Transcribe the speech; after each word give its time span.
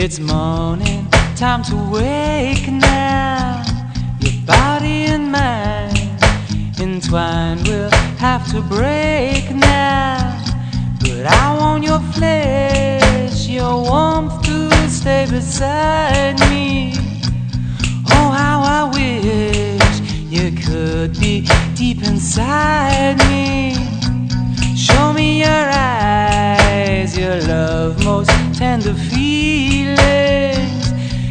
It's 0.00 0.20
morning, 0.20 1.10
time 1.34 1.64
to 1.64 1.74
wake 1.90 2.70
now. 2.70 3.64
Your 4.20 4.32
body 4.46 5.06
and 5.06 5.32
mind 5.32 6.22
entwined 6.78 7.66
will 7.66 7.90
have 8.18 8.48
to 8.52 8.62
break 8.62 9.52
now. 9.52 10.40
But 11.00 11.26
I 11.26 11.56
want 11.58 11.82
your 11.82 11.98
flesh, 12.14 13.48
your 13.48 13.82
warmth 13.82 14.40
to 14.44 14.70
stay 14.88 15.26
beside 15.28 16.38
me. 16.48 16.94
Oh, 18.12 18.30
how 18.30 18.60
I 18.62 18.84
wish 18.94 20.00
you 20.30 20.52
could 20.64 21.18
be 21.18 21.44
deep 21.74 22.04
inside 22.04 23.18
me. 23.28 23.74
Show 24.76 25.12
me 25.12 25.40
your 25.40 25.66
eyes, 25.72 27.18
your 27.18 27.40
love, 27.40 28.04
most 28.04 28.37
tender 28.58 28.92
feelings, 28.92 29.96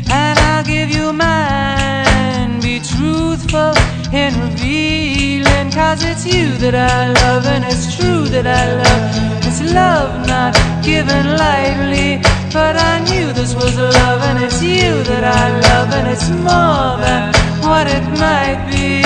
and 0.09 0.39
I'll 0.39 0.63
give 0.63 0.89
you 0.89 1.11
mine. 1.11 2.61
Be 2.61 2.79
truthful 2.79 3.73
in 4.13 4.31
revealing, 4.39 5.69
cause 5.69 6.01
it's 6.05 6.25
you 6.25 6.55
that 6.63 6.73
I 6.73 7.11
love, 7.21 7.45
and 7.45 7.65
it's 7.65 7.97
true 7.97 8.23
that 8.29 8.47
I 8.47 8.65
love. 8.81 9.03
It's 9.45 9.61
love 9.73 10.25
not 10.25 10.55
given 10.85 11.35
lightly, 11.35 12.21
but 12.53 12.77
I 12.77 13.03
knew 13.09 13.33
this 13.33 13.53
was 13.55 13.77
a 13.77 13.89
love, 13.91 14.21
and 14.29 14.41
it's 14.45 14.63
you 14.63 15.03
that 15.11 15.25
I 15.25 15.49
love, 15.67 15.89
and 15.97 16.07
it's 16.07 16.29
more 16.29 16.95
than 17.03 17.33
what 17.59 17.87
it 17.87 18.05
might 18.23 18.61
be. 18.71 19.03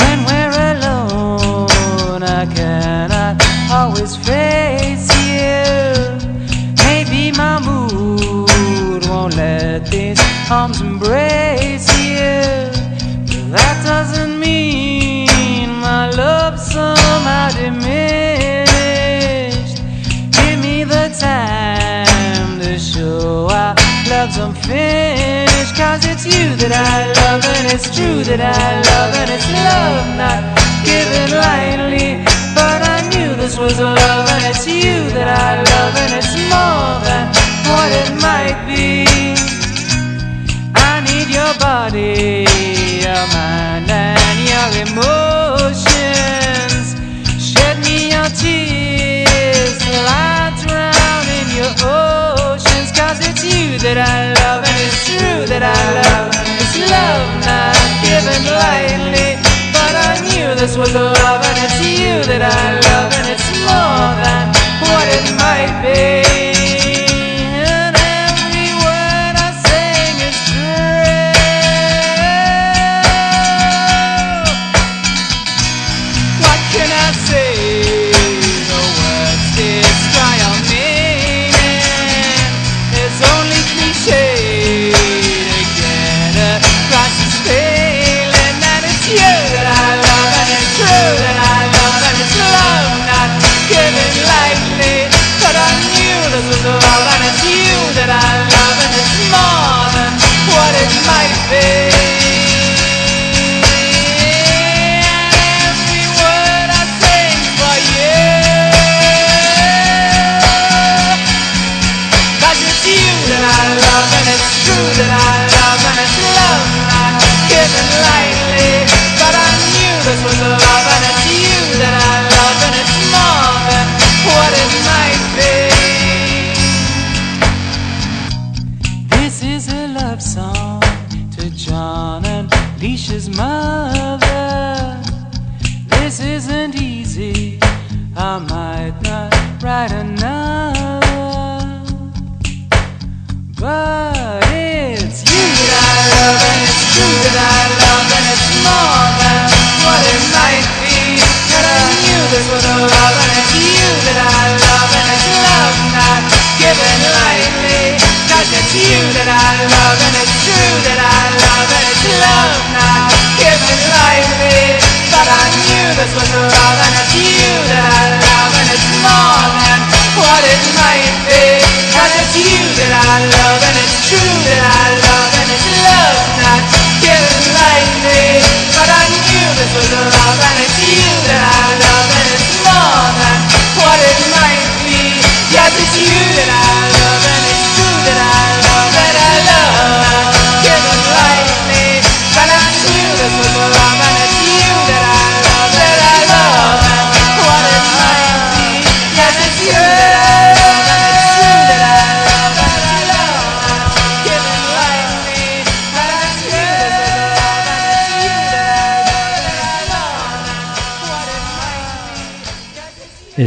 When 0.00 0.18
we're 0.28 0.56
alone, 0.72 2.22
I 2.22 2.44
cannot 2.54 3.13
always 3.74 4.14
face 4.14 5.08
you. 5.26 5.64
Maybe 6.86 7.32
my 7.36 7.58
mood 7.58 9.02
won't 9.08 9.34
let 9.36 9.90
these 9.90 10.20
arms 10.48 10.80
embrace 10.80 11.88
you. 11.98 12.70
But 13.26 13.44
that 13.56 13.76
doesn't 13.84 14.38
mean 14.38 15.70
my 15.80 16.08
love 16.10 16.58
somehow 16.60 17.48
diminished. 17.62 18.68
Give 20.36 20.58
me 20.60 20.84
the 20.84 21.06
time 21.18 22.60
to 22.60 22.78
show 22.78 23.48
our 23.50 23.74
love's 24.08 24.36
unfinished. 24.38 25.74
Cause 25.74 26.04
it's 26.06 26.24
you 26.24 26.54
that 26.62 26.72
I 26.72 27.10
love, 27.20 27.44
and 27.44 27.66
it's 27.74 27.88
true 27.96 28.22
that 28.22 28.40
I 28.40 28.66
love, 28.90 29.12
and 29.20 29.30
it's 29.36 29.48
love 29.66 30.06
not 30.22 30.42
given 30.86 31.28
lightly. 31.42 32.33
This 33.44 33.58
was 33.58 33.78
love, 33.78 34.26
and 34.32 34.46
it's 34.46 34.66
you 34.66 35.04
that 35.12 35.28
I 35.28 35.60
love, 35.60 35.94
and 36.00 36.16
it's 36.16 36.32
more 36.48 36.96
than 37.04 37.28
what 37.68 37.92
it 37.92 38.08
might 38.24 38.56
be. 38.64 39.04
I 40.72 41.04
need 41.04 41.28
your 41.28 41.52
body, 41.60 42.48
your 43.04 43.24
mind, 43.36 43.92
and 43.92 44.38
your 44.48 44.68
emotions. 44.88 45.76
Shed 47.36 47.84
me 47.84 48.16
your 48.16 48.32
tears 48.32 49.76
till 49.76 50.06
I 50.08 50.48
drown 50.64 51.28
in 51.28 51.44
your 51.52 51.68
oceans. 51.84 52.96
Cause 52.96 53.20
it's 53.20 53.44
you 53.44 53.76
that 53.84 54.00
I 54.00 54.32
love, 54.40 54.64
and 54.64 54.76
it's 54.88 55.04
true 55.04 55.44
that 55.52 55.60
I 55.60 55.76
love. 56.00 56.32
It's 56.64 56.80
love 56.80 57.28
not 57.44 57.76
given 58.00 58.40
lightly. 58.56 59.36
But 59.76 59.92
I 60.00 60.16
knew 60.32 60.56
this 60.56 60.80
was 60.80 60.96
love, 60.96 61.44
and 61.44 61.58
it's 61.60 61.76
you 61.84 62.24
that 62.24 62.40
I 62.40 62.72
love, 62.72 62.83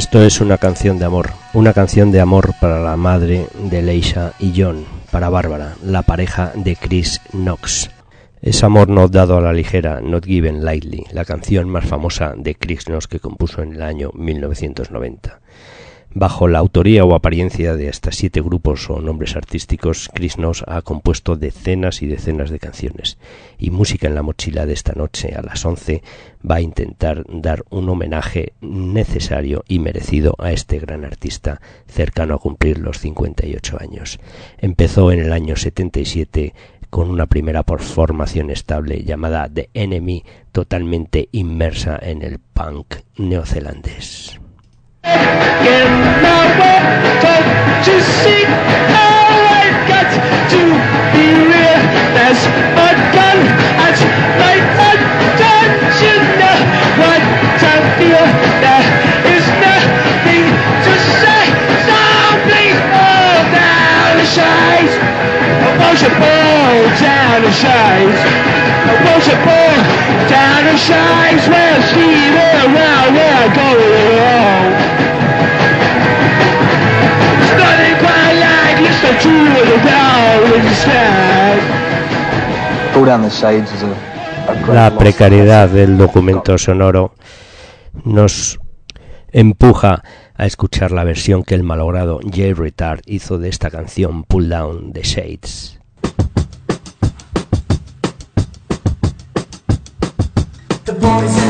Esto 0.07 0.23
es 0.23 0.39
una 0.39 0.57
canción 0.57 0.97
de 0.99 1.03
amor, 1.03 1.31
una 1.53 1.73
canción 1.73 2.13
de 2.13 2.21
amor 2.21 2.53
para 2.61 2.79
la 2.79 2.95
madre 2.95 3.47
de 3.69 3.81
Leisha 3.81 4.31
y 4.39 4.53
John, 4.55 4.85
para 5.11 5.27
Bárbara, 5.27 5.75
la 5.83 6.01
pareja 6.01 6.53
de 6.55 6.77
Chris 6.77 7.19
Knox. 7.33 7.89
Es 8.41 8.63
amor 8.63 8.87
no 8.87 9.09
dado 9.09 9.35
a 9.35 9.41
la 9.41 9.51
ligera, 9.51 9.99
not 9.99 10.23
given 10.23 10.63
lightly, 10.63 11.03
la 11.11 11.25
canción 11.25 11.67
más 11.67 11.83
famosa 11.83 12.35
de 12.37 12.55
Chris 12.55 12.85
Knox 12.85 13.09
que 13.09 13.19
compuso 13.19 13.61
en 13.61 13.73
el 13.73 13.81
año 13.81 14.11
1990. 14.13 15.41
Bajo 16.13 16.47
la 16.47 16.59
autoría 16.59 17.05
o 17.05 17.13
apariencia 17.13 17.75
de 17.75 17.89
hasta 17.89 18.11
siete 18.11 18.41
grupos 18.41 18.89
o 18.89 19.01
nombres 19.01 19.35
artísticos, 19.35 20.09
Chris 20.13 20.35
Knox 20.35 20.63
ha 20.65 20.81
compuesto 20.81 21.35
decenas 21.35 22.01
y 22.01 22.07
decenas 22.07 22.49
de 22.49 22.59
canciones. 22.59 23.17
Y 23.59 23.69
Música 23.69 24.07
en 24.07 24.15
la 24.15 24.23
Mochila 24.23 24.65
de 24.65 24.73
esta 24.73 24.93
noche 24.93 25.35
a 25.35 25.41
las 25.41 25.63
11 25.63 26.01
va 26.49 26.55
a 26.55 26.61
intentar 26.61 27.23
dar 27.29 27.65
un 27.69 27.89
homenaje 27.89 28.53
necesario 28.61 29.63
y 29.67 29.79
merecido 29.79 30.33
a 30.39 30.51
este 30.51 30.79
gran 30.79 31.05
artista 31.05 31.61
cercano 31.87 32.35
a 32.35 32.39
cumplir 32.39 32.79
los 32.79 32.99
58 32.99 33.77
años. 33.79 34.19
Empezó 34.57 35.11
en 35.11 35.19
el 35.19 35.33
año 35.33 35.55
77 35.55 36.53
con 36.89 37.09
una 37.09 37.27
primera 37.27 37.63
formación 37.63 38.49
estable 38.49 39.03
llamada 39.03 39.49
The 39.53 39.69
Enemy, 39.73 40.23
totalmente 40.51 41.29
inmersa 41.31 41.99
en 42.01 42.23
el 42.23 42.39
punk 42.39 42.95
neozelandés. 43.17 44.39
Down 66.99 67.41
the 67.41 67.51
shines. 67.51 68.19
I 68.89 68.93
it 69.27 69.39
burn 69.45 70.29
down 70.29 70.46
the 70.67 70.77
shines 70.77 71.43
see 71.43 72.15
where 72.35 72.59
the 72.59 72.77
down. 80.75 81.57
Go 82.93 83.05
down 83.05 83.21
the 83.21 83.29
shades 83.29 83.71
is 83.71 83.83
a 83.83 84.73
La 84.73 84.97
precariedad 84.97 85.69
del 85.69 85.97
documento 85.97 86.57
sonoro 86.57 87.13
nos 88.05 88.59
empuja 89.31 90.03
a 90.35 90.45
escuchar 90.45 90.91
la 90.91 91.03
versión 91.03 91.43
que 91.43 91.55
el 91.55 91.63
malogrado 91.63 92.19
Jay 92.33 92.53
Retard 92.53 93.01
hizo 93.05 93.37
de 93.37 93.49
esta 93.49 93.69
canción 93.69 94.23
Pull 94.23 94.49
Down 94.49 94.93
the 94.93 95.01
Shades. 95.01 95.76
Boys 100.99 101.46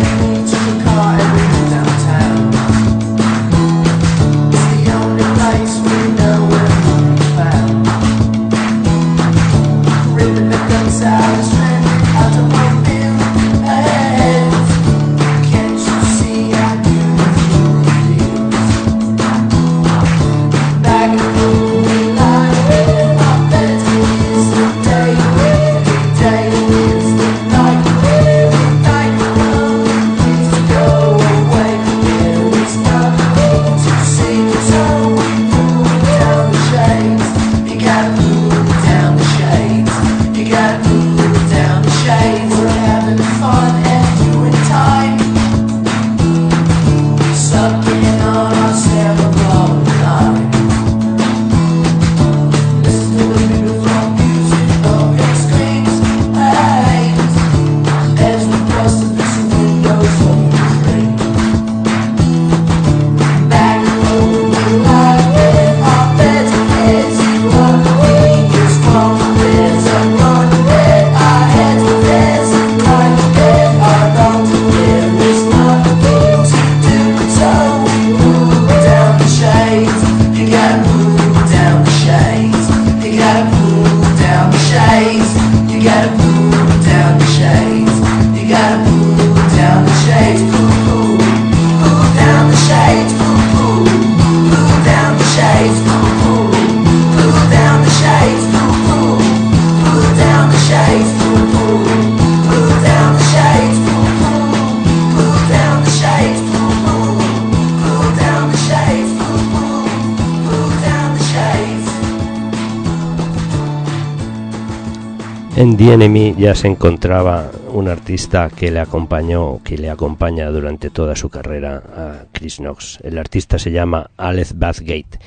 y 115.87 115.91
Enemy 115.91 116.35
ya 116.37 116.53
se 116.53 116.67
encontraba 116.67 117.49
un 117.71 117.87
artista 117.87 118.49
que 118.49 118.71
le 118.71 118.79
acompañó, 118.81 119.61
que 119.63 119.77
le 119.77 119.89
acompaña 119.89 120.49
durante 120.49 120.89
toda 120.89 121.15
su 121.15 121.29
carrera 121.29 121.81
a 121.95 122.25
Chris 122.33 122.57
Knox. 122.57 122.99
El 123.03 123.17
artista 123.17 123.57
se 123.57 123.71
llama 123.71 124.09
Alex 124.17 124.59
Bathgate. 124.59 125.19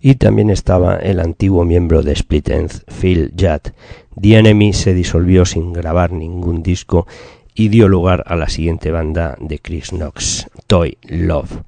Y 0.00 0.14
también 0.14 0.50
estaba 0.50 0.96
el 0.96 1.18
antiguo 1.18 1.64
miembro 1.64 2.02
de 2.02 2.12
Split 2.12 2.50
Enz, 2.50 2.84
Phil 3.00 3.32
Judd. 3.36 3.72
The 4.20 4.38
Enemy 4.38 4.72
se 4.74 4.94
disolvió 4.94 5.44
sin 5.44 5.72
grabar 5.72 6.12
ningún 6.12 6.62
disco 6.62 7.08
y 7.52 7.68
dio 7.68 7.88
lugar 7.88 8.22
a 8.28 8.36
la 8.36 8.48
siguiente 8.48 8.92
banda 8.92 9.36
de 9.40 9.58
Chris 9.58 9.88
Knox, 9.88 10.46
Toy 10.68 10.98
Love. 11.02 11.62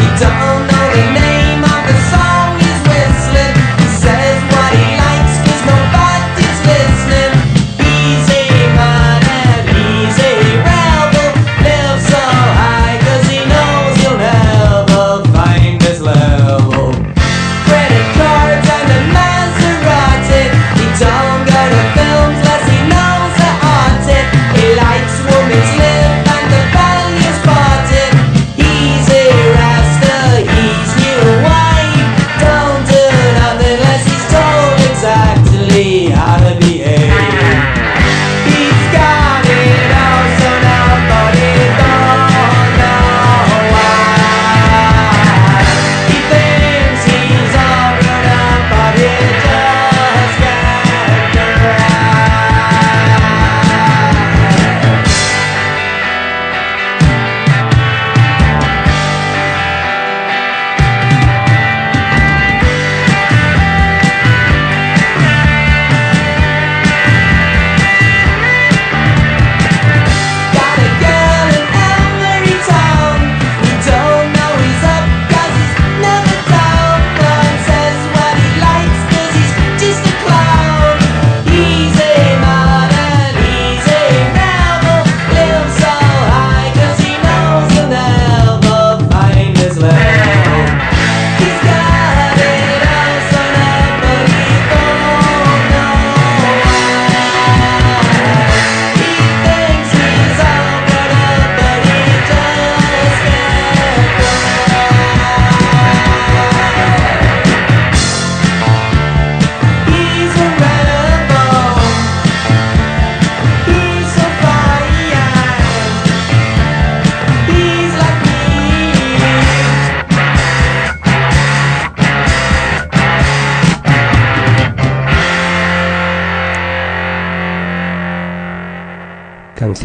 You 0.00 0.08
don't 0.18 0.66
know 0.66 0.90
the 0.94 1.12
name. 1.12 1.27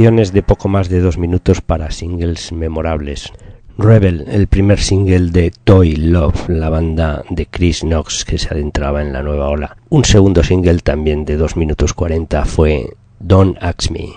De 0.04 0.44
poco 0.44 0.68
más 0.68 0.90
de 0.90 1.00
dos 1.00 1.18
minutos 1.18 1.62
para 1.62 1.90
singles 1.90 2.52
memorables. 2.52 3.32
Rebel, 3.78 4.26
el 4.28 4.48
primer 4.48 4.82
single 4.82 5.32
de 5.32 5.54
Toy 5.64 5.96
Love, 5.96 6.50
la 6.50 6.68
banda 6.68 7.24
de 7.30 7.46
Chris 7.46 7.80
Knox 7.84 8.26
que 8.26 8.38
se 8.38 8.50
adentraba 8.54 9.02
en 9.02 9.14
la 9.14 9.24
nueva 9.24 9.48
ola. 9.48 9.78
Un 9.88 10.04
segundo 10.04 10.44
single 10.44 10.80
también 10.80 11.24
de 11.24 11.38
dos 11.38 11.56
minutos 11.56 11.94
cuarenta 11.94 12.44
fue 12.44 12.98
Don't 13.22 13.58
Ask 13.62 13.92
Me. 13.92 14.10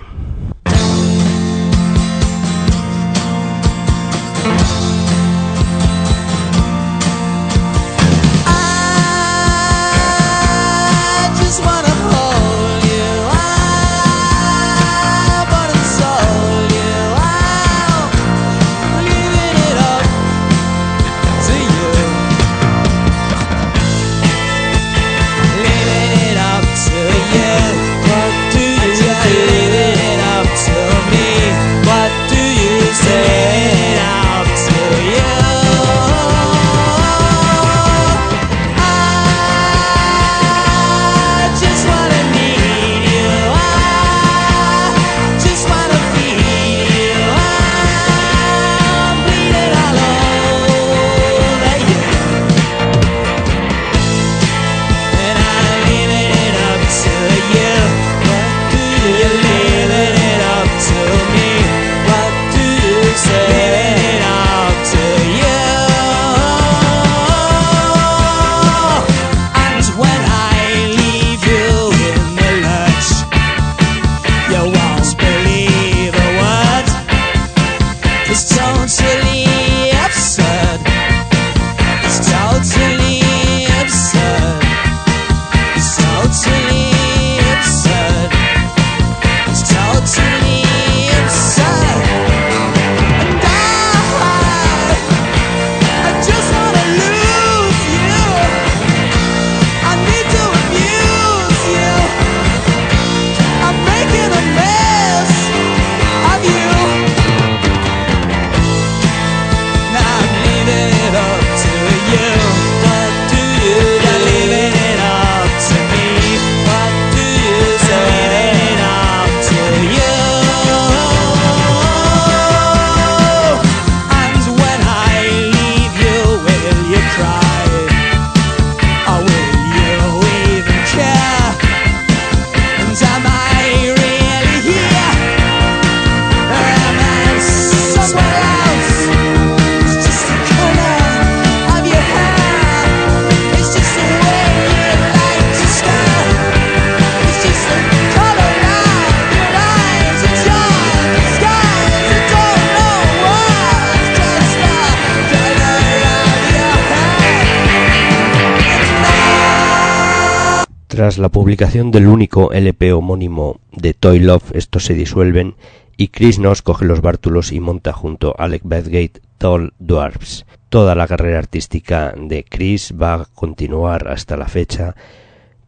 La 161.18 161.30
publicación 161.30 161.92
del 161.92 162.08
único 162.08 162.52
LP 162.52 162.92
homónimo 162.92 163.60
de 163.72 163.94
Toy 163.94 164.18
Love, 164.18 164.54
estos 164.54 164.84
se 164.84 164.92
disuelven 164.92 165.54
y 165.96 166.08
Chris 166.08 166.38
Noss 166.38 166.60
coge 166.60 166.84
los 166.84 167.00
bártulos 167.00 167.52
y 167.52 167.60
monta 167.60 167.94
junto 167.94 168.34
a 168.36 168.44
Alec 168.44 168.62
Bedgate 168.64 169.22
Tall 169.38 169.72
Dwarfs. 169.78 170.44
Toda 170.68 170.94
la 170.94 171.06
carrera 171.06 171.38
artística 171.38 172.12
de 172.14 172.44
Chris 172.44 172.92
va 173.00 173.14
a 173.14 173.24
continuar 173.24 174.08
hasta 174.08 174.36
la 174.36 174.46
fecha 174.46 174.94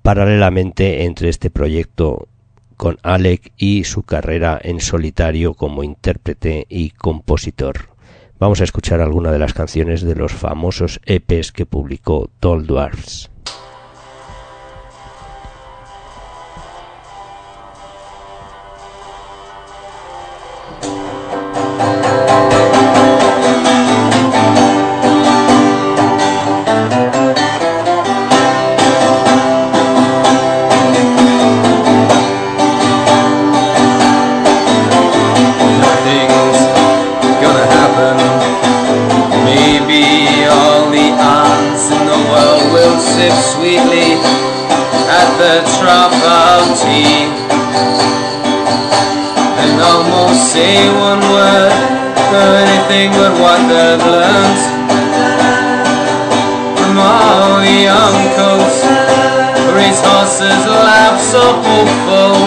paralelamente 0.03 1.05
entre 1.05 1.31
este 1.31 1.49
proyecto 1.49 2.29
con 2.77 2.99
Alec 3.03 3.53
y 3.57 3.85
su 3.85 4.03
carrera 4.03 4.61
en 4.63 4.81
solitario 4.81 5.55
como 5.55 5.83
intérprete 5.83 6.67
y 6.69 6.91
compositor. 6.91 7.89
Vamos 8.39 8.61
a 8.61 8.65
escuchar 8.65 9.01
algunas 9.01 9.33
de 9.33 9.39
las 9.39 9.55
canciones 9.55 10.03
de 10.03 10.15
los 10.15 10.33
famosos 10.33 11.01
EPs 11.07 11.53
que 11.53 11.65
publicó 11.65 12.29
Tall 12.39 12.67
Dwarfs. 12.67 13.31
sip 43.19 43.35
sweetly 43.51 44.15
at 45.11 45.29
the 45.43 45.55
trough 45.75 46.15
of 46.23 46.63
tea. 46.79 47.27
And 49.59 49.75
almost 49.83 50.55
say 50.55 50.79
one 50.95 51.23
word 51.35 51.75
for 52.31 52.47
anything 52.63 53.11
but 53.19 53.35
what 53.43 53.59
they've 53.67 54.07
learned 54.07 54.61
From 56.79 56.95
all 56.95 57.59
the 57.59 57.79
young 57.91 58.19
coats, 58.39 58.87
race 59.75 59.99
horses, 59.99 60.63
laugh 60.71 61.19
so 61.19 61.43
hopeful 61.67 62.39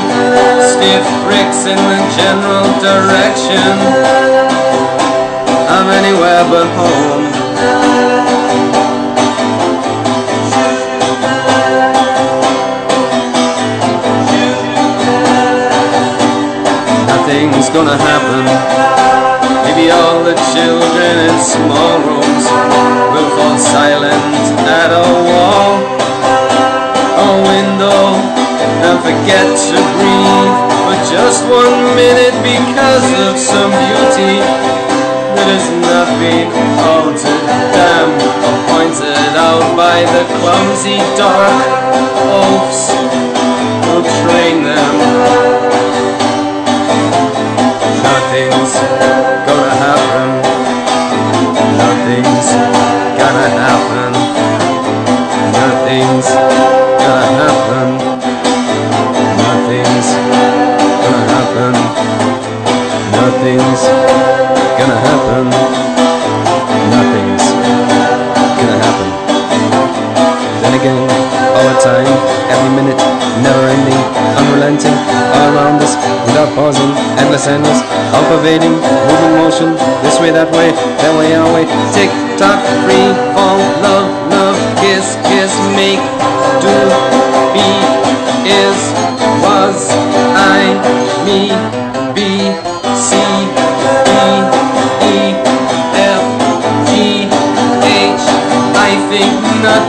Stiff 0.72 1.04
bricks 1.28 1.68
in 1.68 1.80
the 1.92 2.00
general 2.16 2.68
direction. 2.80 3.76
I'm 5.68 5.88
anywhere 6.00 6.44
but 6.48 6.68
home. 6.80 7.41
gonna 17.74 17.96
happen. 17.96 18.44
Maybe 19.64 19.92
all 19.92 20.24
the 20.24 20.36
children 20.52 21.14
in 21.28 21.36
small 21.40 21.96
rooms 22.04 22.46
will 23.16 23.30
fall 23.36 23.58
silent 23.58 24.44
at 24.68 24.92
a 24.92 25.08
wall 25.28 25.72
a 27.16 27.32
window 27.48 28.04
and 28.84 29.00
forget 29.00 29.48
to 29.48 29.78
breathe 29.96 30.56
for 30.84 30.98
just 31.16 31.48
one 31.48 31.96
minute 31.96 32.36
because 32.44 33.08
of 33.24 33.40
some 33.40 33.72
beauty 33.72 34.44
that 35.36 35.48
is 35.48 35.68
not 35.88 36.08
being 36.20 36.52
altered. 36.92 37.48
or 38.48 38.58
pointed 38.68 39.32
out 39.40 39.64
by 39.80 40.04
the 40.12 40.24
clumsy 40.44 41.00
dark 41.16 41.56
oafs 42.36 42.92
who 43.88 44.04
train 44.28 44.64
them 44.68 45.91
nothing's 48.32 48.76
gonna 49.46 49.76
happen. 49.76 50.30
Nothing's 51.78 52.50
gonna 53.20 53.48
happen. 53.60 54.12
Nothing's 55.60 56.30
gonna 57.04 57.28
happen. 57.42 57.90
Nothing's 59.44 60.10
gonna 61.04 61.24
happen. 61.34 61.74
Nothing's 63.20 63.84
gonna 64.80 65.00
happen. 65.10 65.81
All 71.52 71.66
the 71.68 71.78
time, 71.84 72.08
every 72.50 72.72
minute, 72.74 72.98
never 73.44 73.64
ending, 73.68 74.02
unrelenting, 74.40 74.96
all 75.36 75.48
around 75.54 75.78
us, 75.84 75.94
without 76.26 76.50
pausing, 76.56 76.92
endless, 77.20 77.48
endless, 77.48 77.80
all 78.16 78.26
pervading, 78.32 78.74
moving 78.74 79.34
motion, 79.38 79.70
this 80.02 80.18
way, 80.20 80.32
that 80.32 80.50
way, 80.56 80.72
that 80.74 81.14
way, 81.20 81.36
our 81.36 81.50
way, 81.54 81.68
tick 81.94 82.10
tock, 82.42 82.58
free 82.88 83.14
fall, 83.38 83.60
love, 83.86 84.10
love, 84.34 84.58
kiss, 84.82 85.20
kiss, 85.30 85.54
make, 85.78 86.02
do, 86.64 86.74
be, 87.54 87.68
is, 88.50 88.80
was, 89.46 89.94
I, 90.34 90.74
me, 91.26 91.54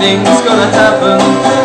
nothing's 0.02 0.40
gonna 0.42 0.66
happen. 0.72 1.61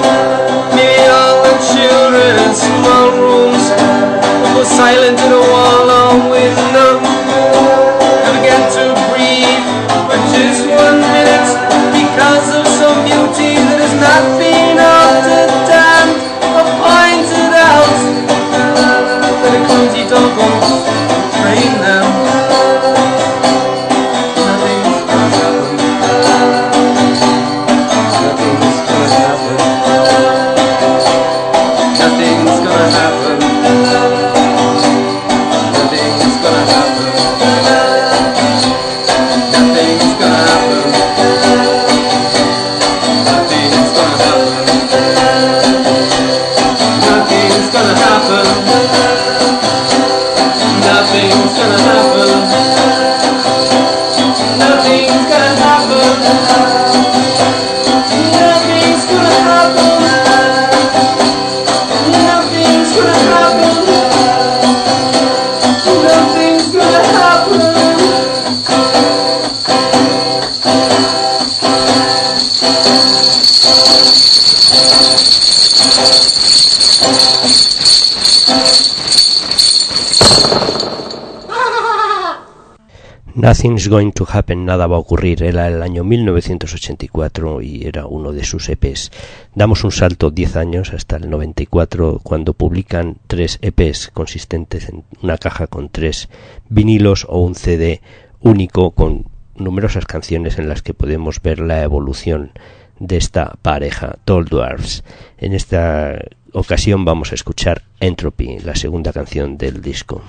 Nothing's 83.48 83.88
Going 83.88 84.12
to 84.12 84.27
Happen, 84.29 84.66
nada 84.66 84.88
va 84.88 84.98
a 84.98 85.00
ocurrir, 85.00 85.42
era 85.42 85.70
el 85.70 85.81
año 85.81 86.03
1984 86.03 87.62
y 87.62 87.86
era 87.86 88.05
uno 88.05 88.33
de 88.33 88.44
sus 88.44 88.68
EPs. 88.68 89.10
Damos 89.55 89.86
un 89.86 89.94
salto 89.94 90.31
10 90.31 90.57
años 90.57 90.92
hasta 90.92 91.16
el 91.16 91.29
94 91.29 92.20
cuando 92.22 92.51
publican 92.51 93.16
tres 93.27 93.57
EPs 93.62 94.10
consistentes 94.14 94.90
en 94.90 95.05
una 95.22 95.38
caja 95.38 95.68
con 95.68 95.88
tres 95.88 96.27
vinilos 96.68 97.25
o 97.29 97.40
un 97.40 97.55
CD 97.55 98.01
único 98.42 98.92
con 98.92 99.27
numerosas 99.55 100.05
canciones 100.05 100.60
en 100.60 100.68
las 100.68 100.81
que 100.81 100.94
podemos 100.94 101.42
ver 101.42 101.60
la 101.60 101.83
evolución 101.83 102.51
de 103.00 103.16
esta 103.16 103.55
pareja, 103.62 104.18
Tall 104.25 104.44
Dwarfs. 104.44 105.05
En 105.38 105.53
esta 105.53 106.20
ocasión 106.51 107.05
vamos 107.05 107.31
a 107.31 107.36
escuchar 107.36 107.83
Entropy, 108.01 108.60
la 108.60 108.75
segunda 108.75 109.14
canción 109.14 109.57
del 109.57 109.81
disco. 109.81 110.22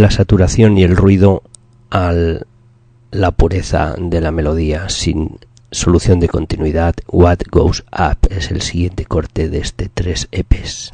La 0.00 0.10
saturación 0.10 0.78
y 0.78 0.82
el 0.82 0.96
ruido 0.96 1.42
a 1.90 2.12
la 3.10 3.30
pureza 3.32 3.94
de 3.98 4.20
la 4.20 4.30
melodía 4.30 4.88
sin 4.88 5.38
solución 5.70 6.20
de 6.20 6.28
continuidad. 6.28 6.94
What 7.08 7.38
Goes 7.50 7.84
Up 7.92 8.28
es 8.30 8.50
el 8.50 8.62
siguiente 8.62 9.04
corte 9.04 9.48
de 9.48 9.58
este 9.58 9.90
tres 9.92 10.28
EPs. 10.32 10.92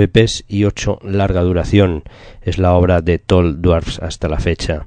EPs 0.00 0.44
y 0.48 0.64
8 0.64 1.00
larga 1.02 1.42
duración. 1.42 2.04
Es 2.40 2.58
la 2.58 2.74
obra 2.74 3.00
de 3.00 3.18
Tall 3.18 3.60
Dwarfs 3.60 3.98
hasta 4.00 4.28
la 4.28 4.38
fecha. 4.38 4.86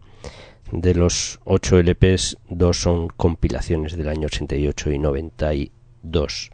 De 0.71 0.95
los 0.95 1.39
8 1.45 1.79
LPs, 1.79 2.37
dos 2.49 2.81
son 2.81 3.07
compilaciones 3.09 3.95
del 3.95 4.09
año 4.09 4.27
88 4.27 4.91
y 4.91 4.99
92. 4.99 6.51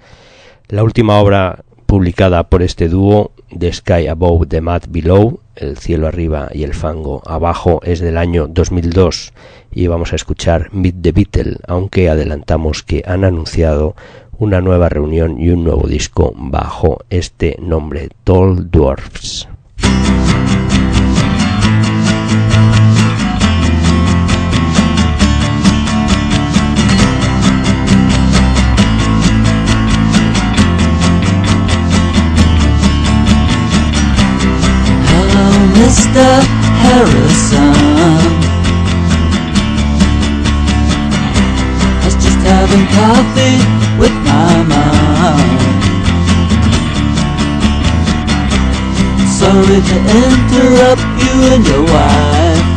La 0.68 0.84
última 0.84 1.20
obra 1.20 1.64
publicada 1.86 2.48
por 2.48 2.62
este 2.62 2.88
dúo, 2.88 3.34
The 3.58 3.74
Sky 3.74 4.08
Above, 4.08 4.48
The 4.48 4.62
Mud 4.62 4.84
Below, 4.88 5.42
El 5.56 5.78
cielo 5.78 6.08
arriba 6.08 6.50
y 6.54 6.64
el 6.64 6.74
fango 6.74 7.22
abajo, 7.26 7.82
es 7.84 8.00
del 8.00 8.18
año 8.18 8.48
2002 8.48 9.34
y 9.72 9.88
vamos 9.88 10.14
a 10.14 10.16
escuchar 10.16 10.70
Meet 10.74 11.02
the 11.02 11.12
Beatle, 11.12 11.58
aunque 11.68 12.10
adelantamos 12.10 12.84
que 12.84 13.04
han 13.06 13.26
anunciado 13.26 13.96
una 14.42 14.60
nueva 14.60 14.90
reunión 14.90 15.40
y 15.40 15.50
un 15.50 15.64
nuevo 15.64 15.88
disco 15.88 16.34
bajo 16.36 17.02
este 17.12 17.58
nombre, 17.62 18.10
Tall 18.24 18.72
Dwarfs. 18.72 19.48
Harrison. 36.84 37.92
Coffee 42.92 43.91
with 44.02 44.18
my 44.26 44.54
mind. 44.66 45.62
Sorry 49.30 49.80
to 49.90 49.98
interrupt 50.26 51.06
you 51.22 51.34
and 51.54 51.64
your 51.70 51.84
wife. 51.86 52.68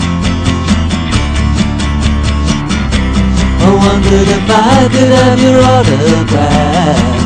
I 3.64 3.68
wondered 3.84 4.28
if 4.38 4.46
I 4.52 4.76
could 4.92 5.12
have 5.16 5.40
your 5.40 5.60
autograph. 5.74 7.24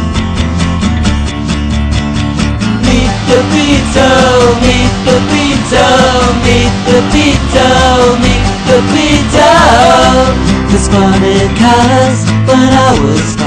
Meet 2.86 3.14
the 3.30 3.40
Beatles, 3.52 4.54
meet 4.62 4.94
the 5.08 5.18
Beatles, 5.30 6.34
meet 6.46 6.74
the 6.86 7.00
Beatles, 7.12 8.14
meet 8.22 8.46
the 8.70 8.78
Beatles. 8.94 10.48
This 10.70 10.86
funny 10.86 11.40
cause 11.58 12.22
when 12.46 12.70
I 12.86 12.90
was 13.02 13.37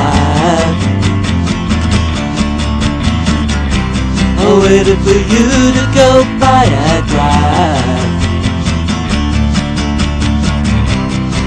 waited 4.60 4.98
for 5.00 5.20
you 5.34 5.48
to 5.78 5.84
go 5.96 6.10
by 6.40 6.66
a 6.66 6.98
drive. 7.08 8.22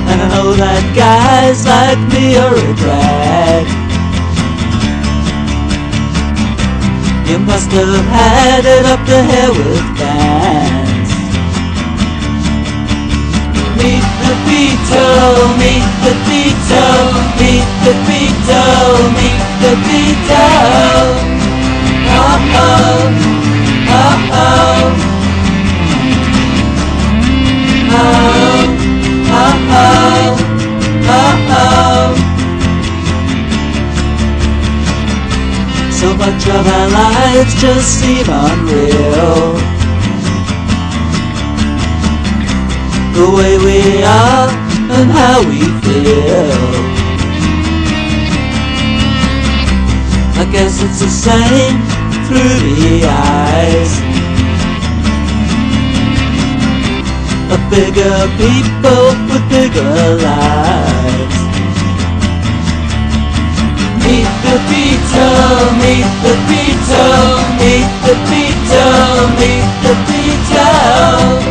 And 0.08 0.22
I 0.22 0.26
know 0.32 0.54
that 0.56 0.84
guys 0.96 1.66
like 1.66 2.00
me 2.14 2.36
are 2.40 2.54
a 2.54 2.72
drag. 2.80 3.66
You 7.28 7.38
must 7.40 7.70
have 7.72 8.04
had 8.08 8.64
it 8.64 8.84
up 8.86 9.02
to 9.10 9.16
here 9.28 9.52
with 9.52 9.84
bands. 10.00 11.10
Meet 13.76 14.06
the 14.24 14.34
Beatles, 14.48 15.50
meet 15.60 15.88
the 16.04 16.14
Beatles, 16.24 17.12
meet 17.36 17.68
the 17.84 17.94
Beatles, 18.08 19.04
meet 19.18 19.44
the 19.60 19.72
Beatles. 19.88 21.43
So 36.04 36.14
much 36.16 36.46
of 36.48 36.66
our 36.66 36.88
lives 36.90 37.54
just 37.62 38.00
seem 38.00 38.26
unreal. 38.28 39.54
The 43.14 43.26
way 43.36 43.56
we 43.58 44.02
are 44.02 44.48
and 44.96 45.10
how 45.10 45.40
we 45.48 45.60
feel. 45.80 46.84
I 50.36 50.44
guess 50.52 50.82
it's 50.82 51.00
the 51.00 51.08
same 51.08 51.93
through 52.26 52.58
the 52.80 53.04
eyes. 53.04 53.92
A 57.52 57.58
bigger 57.70 58.18
people 58.40 59.04
with 59.28 59.44
bigger 59.50 59.94
lives. 60.24 61.38
Meet 64.04 64.30
the 64.44 64.56
Beatles, 64.70 65.70
meet 65.82 66.08
the 66.24 66.34
Beatles, 66.48 67.44
meet 67.60 67.88
the 68.06 68.14
Beatles, 68.30 69.28
meet 69.40 69.68
the 69.84 69.94
Beatles. 70.08 71.42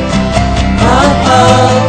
Oh 0.82 1.28
oh, 1.28 1.80
oh 1.80 1.83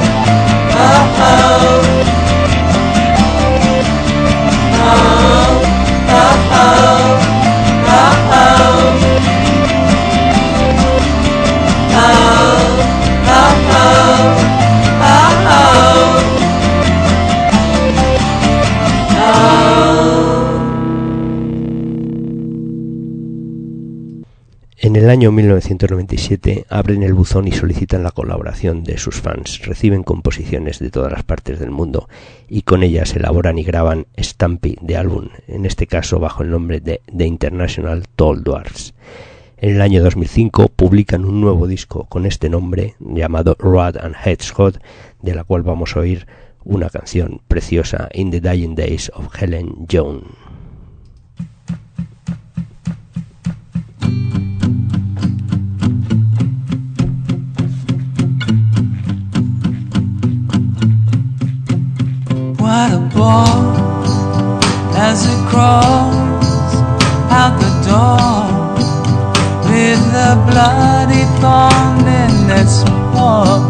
año 25.24 25.32
1997 25.32 26.66
abren 26.68 27.02
el 27.02 27.14
buzón 27.14 27.48
y 27.48 27.52
solicitan 27.52 28.02
la 28.02 28.10
colaboración 28.10 28.84
de 28.84 28.98
sus 28.98 29.22
fans. 29.22 29.58
Reciben 29.64 30.02
composiciones 30.02 30.80
de 30.80 30.90
todas 30.90 31.10
las 31.10 31.22
partes 31.22 31.58
del 31.58 31.70
mundo 31.70 32.10
y 32.46 32.60
con 32.60 32.82
ellas 32.82 33.16
elaboran 33.16 33.56
y 33.56 33.62
graban 33.62 34.06
Stampy 34.18 34.76
de 34.82 34.98
álbum, 34.98 35.30
en 35.48 35.64
este 35.64 35.86
caso 35.86 36.18
bajo 36.18 36.42
el 36.42 36.50
nombre 36.50 36.80
de 36.80 37.00
The 37.16 37.24
International 37.24 38.04
Tall 38.16 38.44
Dwarfs. 38.44 38.92
En 39.56 39.76
el 39.76 39.80
año 39.80 40.02
2005 40.02 40.68
publican 40.68 41.24
un 41.24 41.40
nuevo 41.40 41.66
disco 41.66 42.04
con 42.04 42.26
este 42.26 42.50
nombre 42.50 42.94
llamado 43.00 43.56
Rod 43.58 43.96
and 43.96 44.16
Hedgehog, 44.22 44.74
de 45.22 45.34
la 45.34 45.44
cual 45.44 45.62
vamos 45.62 45.96
a 45.96 46.00
oír 46.00 46.26
una 46.64 46.90
canción 46.90 47.40
preciosa, 47.48 48.10
In 48.12 48.30
the 48.30 48.42
Dying 48.42 48.74
Days 48.74 49.10
of 49.14 49.34
Helen 49.40 49.86
Jones. 49.90 50.43
What 62.74 62.92
a 62.92 62.98
ball 63.14 63.62
as 65.08 65.26
it 65.32 65.40
crawls 65.48 66.74
out 67.30 67.54
the 67.62 67.72
door 67.86 68.34
with 69.70 70.00
the 70.16 70.30
bloody 70.48 71.24
thorn 71.38 72.00
in 72.22 72.34
its 72.60 72.82
paw. 73.12 73.62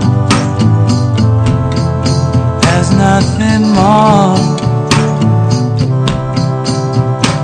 There's 2.62 2.90
nothing 2.92 3.62
more 3.76 4.40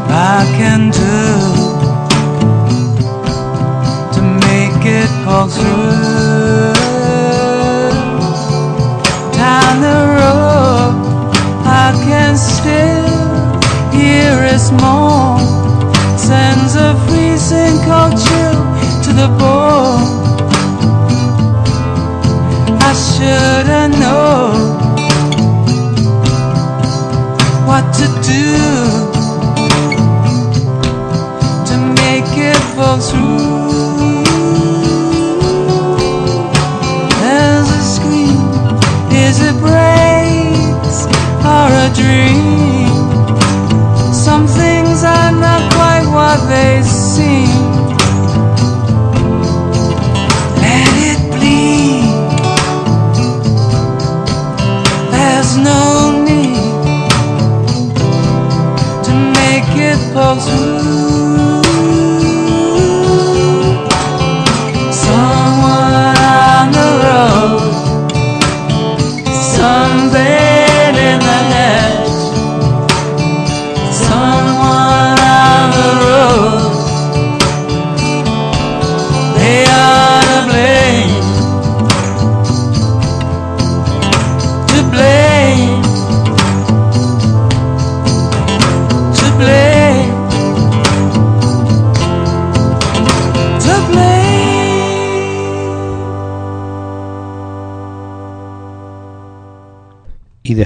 I 0.08 0.40
can 0.56 0.88
do 1.04 1.20
to 4.14 4.20
make 4.48 4.82
it 4.86 5.10
pull 5.24 5.46
through 5.46 6.29
its 14.52 14.70
moan. 14.72 15.38
Sends 16.18 16.74
a 16.74 16.94
freezing 17.06 17.76
cold 17.86 18.14
chill 18.24 18.60
to 19.04 19.10
the 19.20 19.28
bone. 19.38 20.02
I 22.88 22.92
should've 23.06 23.92
known 24.02 24.56
what 27.68 27.84
to 27.98 28.06
do 28.32 28.52
to 31.68 31.74
make 32.02 32.30
it 32.50 32.60
fall 32.74 32.98
through. 32.98 34.24
There's 37.22 37.70
a 37.80 37.82
scream, 37.94 38.40
is 39.26 39.36
it 39.48 39.56
breaks 39.60 41.06
or 41.44 41.68
a 41.84 41.90
dream? 41.94 42.69
They 46.36 46.82
seem. 46.82 47.48
Let 50.62 50.92
it 51.10 51.20
bleed. 51.32 52.04
There's 55.10 55.56
no 55.56 56.22
need 56.24 56.56
to 59.04 59.12
make 59.38 59.70
it 59.76 59.98
pull 60.12 60.79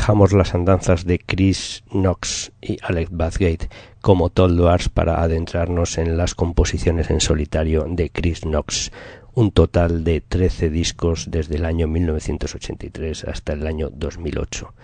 dejamos 0.04 0.34
las 0.34 0.54
andanzas 0.54 1.06
de 1.06 1.18
Chris 1.18 1.82
Knox 1.90 2.52
y 2.60 2.76
Alex 2.82 3.10
Bathgate 3.10 3.70
como 4.02 4.28
Toll 4.28 4.54
Dwarfs 4.54 4.90
para 4.90 5.22
adentrarnos 5.22 5.96
en 5.96 6.18
las 6.18 6.34
composiciones 6.34 7.08
en 7.08 7.22
solitario 7.22 7.86
de 7.88 8.10
Chris 8.10 8.40
Knox, 8.40 8.92
un 9.32 9.50
total 9.50 10.04
de 10.04 10.20
13 10.20 10.68
discos 10.68 11.30
desde 11.30 11.56
el 11.56 11.64
año 11.64 11.88
1983 11.88 13.24
hasta 13.24 13.54
el 13.54 13.66
año 13.66 13.88
2008. 13.88 14.74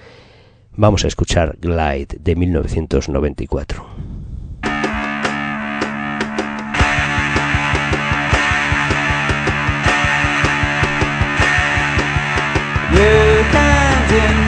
Vamos 0.77 1.05
a 1.05 1.09
escuchar 1.09 1.59
Glide 1.61 2.17
de 2.19 2.37
1994. 2.37 3.87
You 12.93 13.45
can't 13.53 14.11
deny 14.11 14.40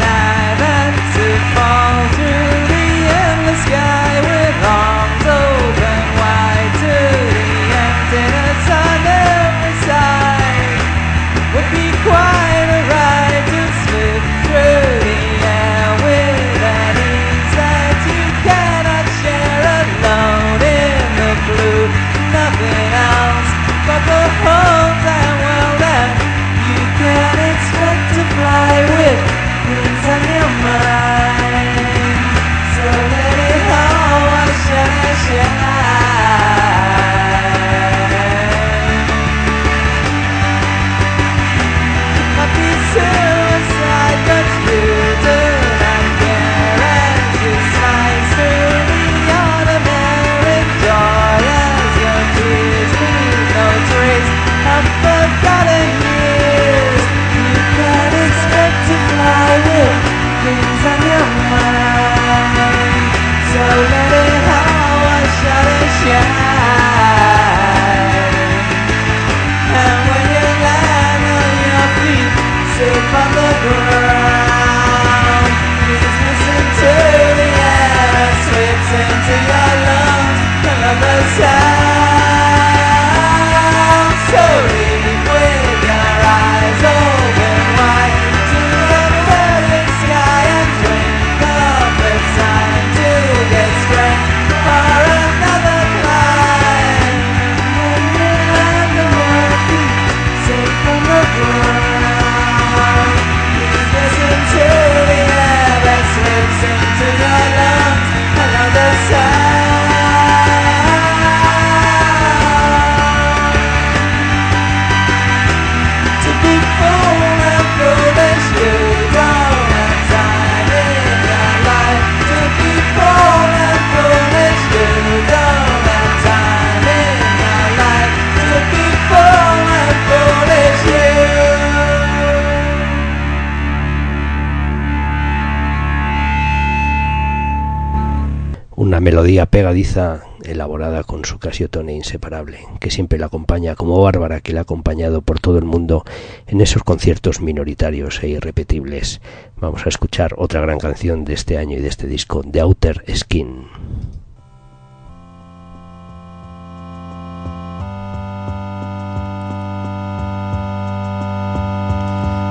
una 138.93 139.01
melodía 139.01 139.47
pegadiza 139.47 140.21
elaborada 140.45 141.03
con 141.03 141.25
su 141.25 141.39
casiotone 141.39 141.95
inseparable, 141.95 142.59
que 142.79 142.91
siempre 142.91 143.19
la 143.19 143.25
acompaña 143.25 143.75
como 143.75 144.03
Bárbara 144.03 144.43
que 144.43 144.53
la 144.53 144.61
ha 144.61 144.63
acompañado 144.65 145.23
por 145.23 145.41
todo 145.41 145.57
el 145.57 145.65
mundo 145.65 146.05
en 146.47 146.61
esos 146.61 146.83
conciertos 146.83 147.41
minoritarios 147.41 148.23
e 148.23 148.29
irrepetibles. 148.29 149.23
Vamos 149.57 149.87
a 149.87 149.89
escuchar 149.89 150.35
otra 150.37 150.61
gran 150.61 150.79
canción 150.79 151.25
de 151.25 151.33
este 151.33 151.57
año 151.57 151.79
y 151.79 151.81
de 151.81 151.89
este 151.89 152.07
disco, 152.07 152.43
The 152.43 152.61
Outer 152.61 153.03
Skin. 153.15 153.63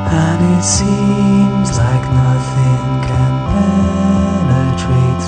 And 0.10 0.58
it 0.58 0.64
seems 0.64 1.78
like 1.78 2.12
nothing 2.12 3.08
can 3.08 3.42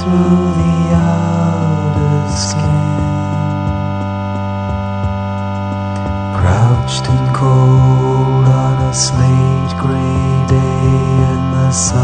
through 0.04 0.53
in 11.74 12.03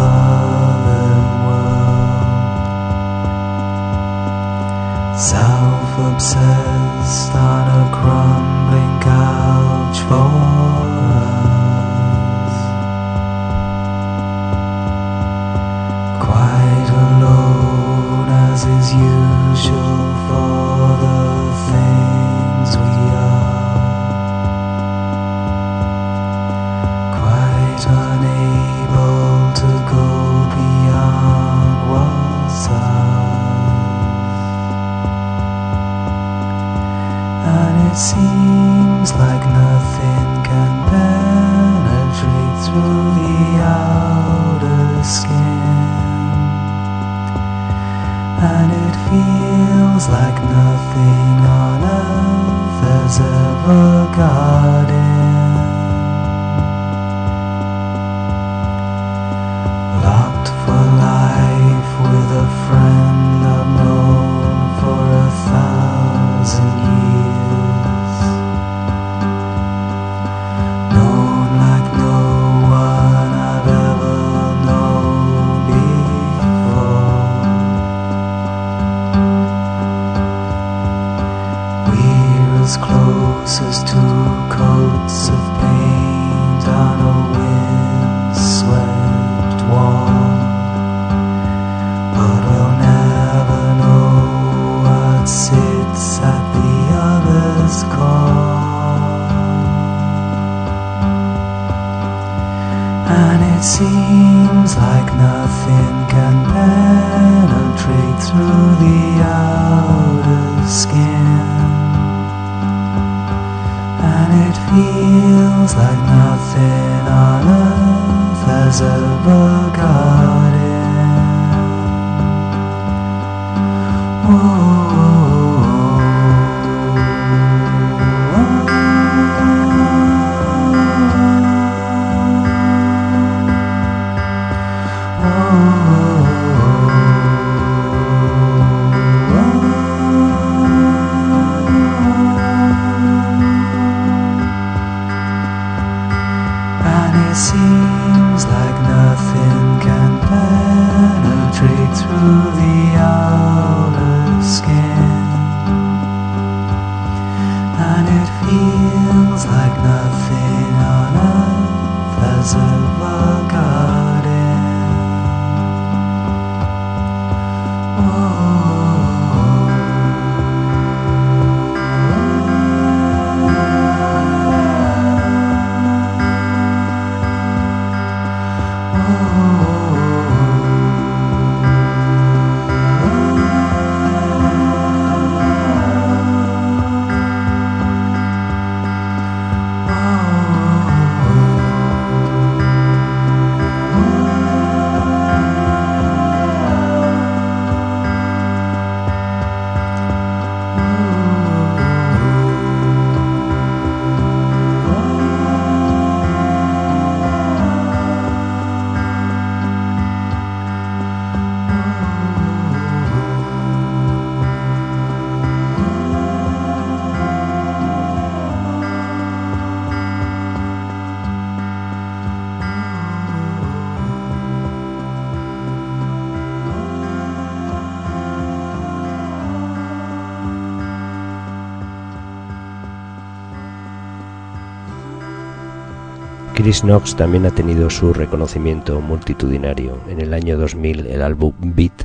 Chris 236.70 236.82
Knox 236.82 237.16
también 237.16 237.48
ha 237.48 237.50
tenido 237.50 237.90
su 237.90 238.14
reconocimiento 238.14 239.02
multitudinario. 239.02 240.00
En 240.08 240.22
el 240.22 240.36
año 240.36 240.56
2000 240.56 241.08
el 241.08 241.24
álbum 241.24 241.52
Beat 241.58 242.04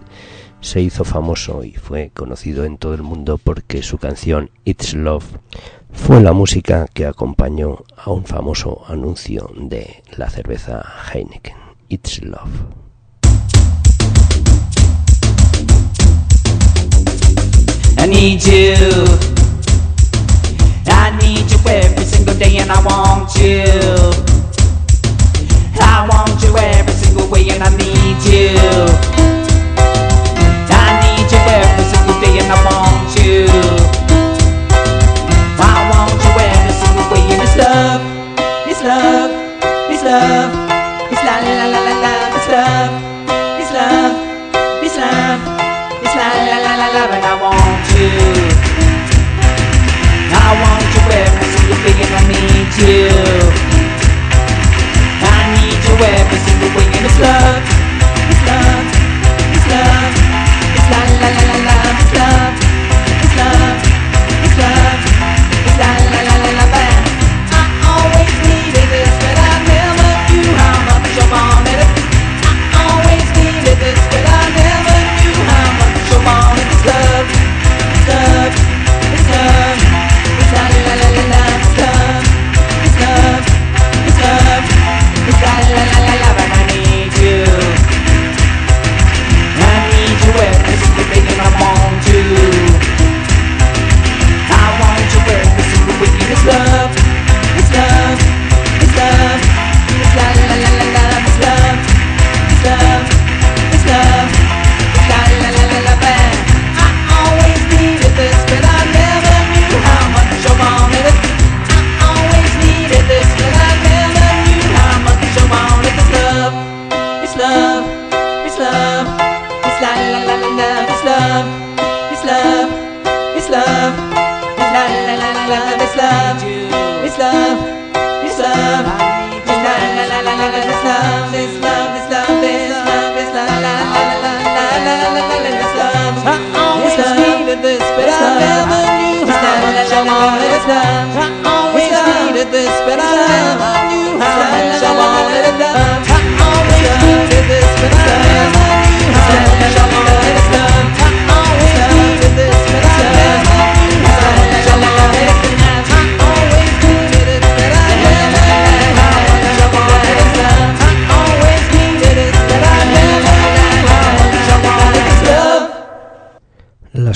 se 0.63 0.81
hizo 0.81 1.05
famoso 1.05 1.65
y 1.65 1.73
fue 1.73 2.13
conocido 2.15 2.65
en 2.65 2.79
todo 2.79 2.95
el 2.95 3.03
mundo 3.03 3.37
porque 3.37 3.83
su 3.83 3.99
canción 3.99 4.49
It's 4.65 4.95
Love 4.95 5.27
fue 5.93 6.23
la 6.23 6.33
música 6.33 6.87
que 6.95 7.05
acompañó 7.05 7.85
a 7.95 8.11
un 8.11 8.25
famoso 8.25 8.85
anuncio 8.89 9.51
de 9.55 10.03
la 10.17 10.31
cerveza 10.31 10.83
Heineken. 11.13 11.57
It's 11.91 12.23
Love. 12.23 12.49
need 18.07 18.43
you. 18.43 18.75
I 20.87 21.11
need 21.21 21.51
you 21.51 21.59
every 21.69 22.05
single 22.07 22.35
day 22.37 22.57
and 22.57 22.73
I 22.73 22.83
want 22.83 23.35
you. 23.37 24.34
I 25.81 26.07
want 26.09 26.43
you 26.43 26.57
every 26.57 26.95
single 26.95 27.29
way 27.29 27.49
and 27.51 27.63
I 27.63 27.71
need 27.77 28.19
you. 28.27 28.55
I 30.71 30.87
need 31.03 31.27
you 31.33 31.41
every 31.61 31.85
single 31.91 32.17
day 32.21 32.39
and 32.43 32.51
I 32.53 32.59
want 32.67 33.11
you. 33.19 33.95
You 36.15 36.31
every 36.41 36.73
single 36.73 37.07
way 37.13 37.23
and 37.35 37.43
it's 37.43 37.57
love, 37.57 38.01
it's 38.71 38.83
love, 38.83 39.31
it's 39.91 40.03
love, 40.03 40.51
it's 41.13 41.23
la 41.27 41.37
la 41.43 41.53
la 41.59 41.81
la 41.81 41.95
it's 42.37 42.49
love, 42.49 42.93
it's 43.61 43.71
love, 43.75 44.15
it's 44.83 44.97
love, 44.97 45.41
it's 46.05 46.15
la 46.15 46.29
la 46.49 46.57
la 46.65 46.73
la 46.81 46.89
love 46.97 47.13
and 47.13 47.25
I 47.25 47.35
want 47.43 47.85
you. 47.99 48.11
I 50.33 50.49
want 50.63 50.87
you 50.95 51.03
every 51.23 51.47
single 51.53 51.79
and 52.03 52.15
I 52.15 52.23
need 52.31 52.73
you. 52.81 53.34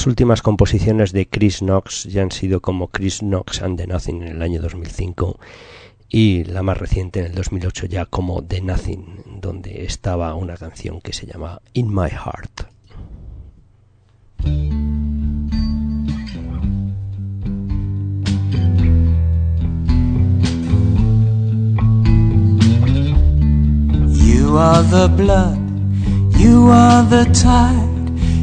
Últimas 0.09 0.43
composiciones 0.43 1.13
de 1.13 1.29
Chris 1.29 1.59
Knox 1.59 2.05
ya 2.05 2.23
han 2.23 2.33
sido 2.33 2.61
como 2.61 2.89
Chris 2.89 3.19
Knox 3.19 3.63
and 3.63 3.79
the 3.79 3.87
Nothing 3.87 4.23
en 4.23 4.29
el 4.29 4.43
año 4.43 4.61
2005 4.61 5.39
y 6.09 6.45
la 6.45 6.63
más 6.63 6.79
reciente 6.79 7.21
en 7.21 7.27
el 7.27 7.35
2008 7.35 7.87
ya 7.87 8.07
como 8.07 8.43
The 8.43 8.63
Nothing, 8.63 9.41
donde 9.41 9.85
estaba 9.85 10.35
una 10.35 10.57
canción 10.57 11.01
que 11.01 11.13
se 11.13 11.27
llama 11.27 11.61
In 11.75 11.95
My 11.95 12.09
Heart. 12.09 12.69
You 24.25 24.57
are 24.57 24.83
the 24.89 25.09
blood, 25.15 25.59
you 26.39 26.71
are 26.71 27.07
the 27.09 27.27
tide, 27.33 27.98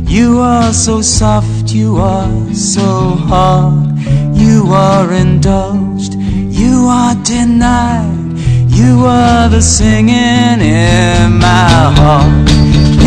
you 0.07 0.39
are 0.39 0.71
so 0.73 1.01
soft, 1.01 1.71
you 1.71 1.97
are 1.97 2.53
so 2.53 3.15
hard, 3.29 3.97
you 4.33 4.67
are 4.71 5.11
indulged, 5.11 6.15
you 6.15 6.87
are 6.87 7.15
denied, 7.23 8.37
you 8.69 9.05
are 9.05 9.49
the 9.49 9.61
singing 9.61 10.61
in 10.61 11.39
my 11.39 11.93
heart, 11.97 12.49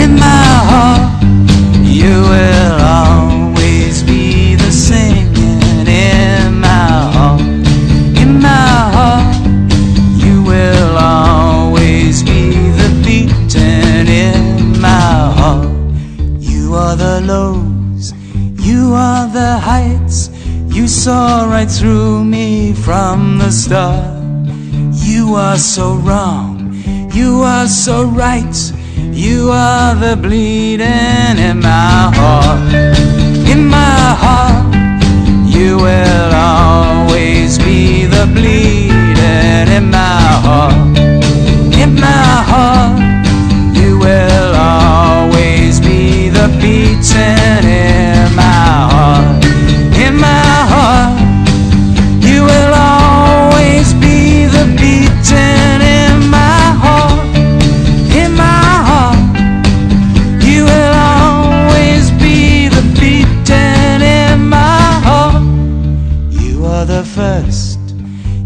in 0.02 0.14
my 0.16 0.48
heart, 0.70 1.22
you 1.82 2.22
will 2.32 2.80
always 2.82 4.02
be 4.02 4.54
the 4.54 4.70
singing 4.70 5.07
are 16.88 16.96
the 16.96 17.20
lows, 17.20 18.14
you 18.66 18.94
are 18.94 19.28
the 19.28 19.58
heights. 19.58 20.30
You 20.68 20.88
saw 20.88 21.44
right 21.44 21.70
through 21.70 22.24
me 22.24 22.72
from 22.72 23.36
the 23.38 23.50
start. 23.50 24.16
You 24.94 25.34
are 25.34 25.58
so 25.58 25.96
wrong, 25.96 26.72
you 27.12 27.42
are 27.42 27.66
so 27.66 28.04
right. 28.04 28.56
You 29.12 29.50
are 29.50 29.94
the 29.94 30.16
bleeding 30.16 31.36
in 31.48 31.60
my 31.60 32.10
heart, 32.18 32.72
in 33.52 33.66
my 33.66 34.04
heart. 34.22 34.74
You 35.46 35.76
will 35.76 36.32
always 36.32 37.58
be 37.58 38.06
the 38.06 38.24
bleeding 38.32 39.68
in 39.76 39.90
my 39.90 40.22
heart, 40.46 40.98
in 41.82 41.94
my 41.96 42.42
heart. 42.50 42.97
You 66.78 66.84
are 66.84 66.86
the 66.86 67.04
first, 67.04 67.80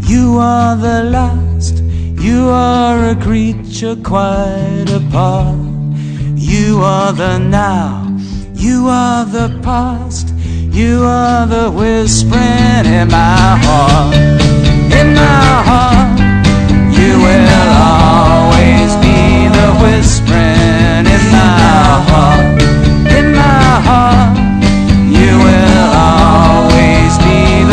you 0.08 0.38
are 0.38 0.74
the 0.74 1.02
last. 1.04 1.82
You 2.18 2.48
are 2.48 3.10
a 3.10 3.14
creature 3.14 3.94
quite 3.94 4.88
apart. 4.88 5.60
You 6.34 6.80
are 6.80 7.12
the 7.12 7.36
now, 7.36 8.08
you 8.54 8.88
are 8.88 9.26
the 9.26 9.50
past. 9.62 10.30
You 10.70 11.02
are 11.04 11.46
the 11.46 11.70
whispering 11.70 12.86
in 12.86 13.08
my 13.08 13.58
heart, 13.64 14.14
in 14.98 15.12
my 15.12 15.62
heart. 15.68 16.18
You 16.98 17.12
will 17.24 17.48
always 17.84 18.96
be 19.04 19.48
the 19.58 19.68
whispering 19.82 21.04
in 21.16 21.24
my 21.36 22.00
heart, 22.08 22.31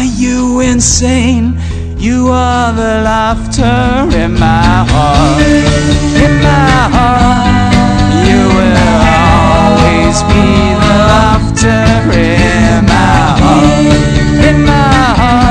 Are 0.00 0.12
you 0.16 0.60
insane? 0.60 1.60
You 1.98 2.28
are 2.28 2.72
the 2.72 3.02
laughter 3.04 4.08
in 4.16 4.32
my 4.32 4.86
heart. 4.88 5.42
In 6.24 6.40
my 6.40 6.88
heart. 6.94 7.74
You 8.26 8.40
will 8.56 8.78
always 9.20 10.22
be 10.32 10.46
the 10.84 10.96
laughter 11.12 11.84
in 12.16 12.86
my 12.86 13.26
heart. 13.40 14.48
In 14.48 14.64
my 14.64 15.04
heart. 15.20 15.49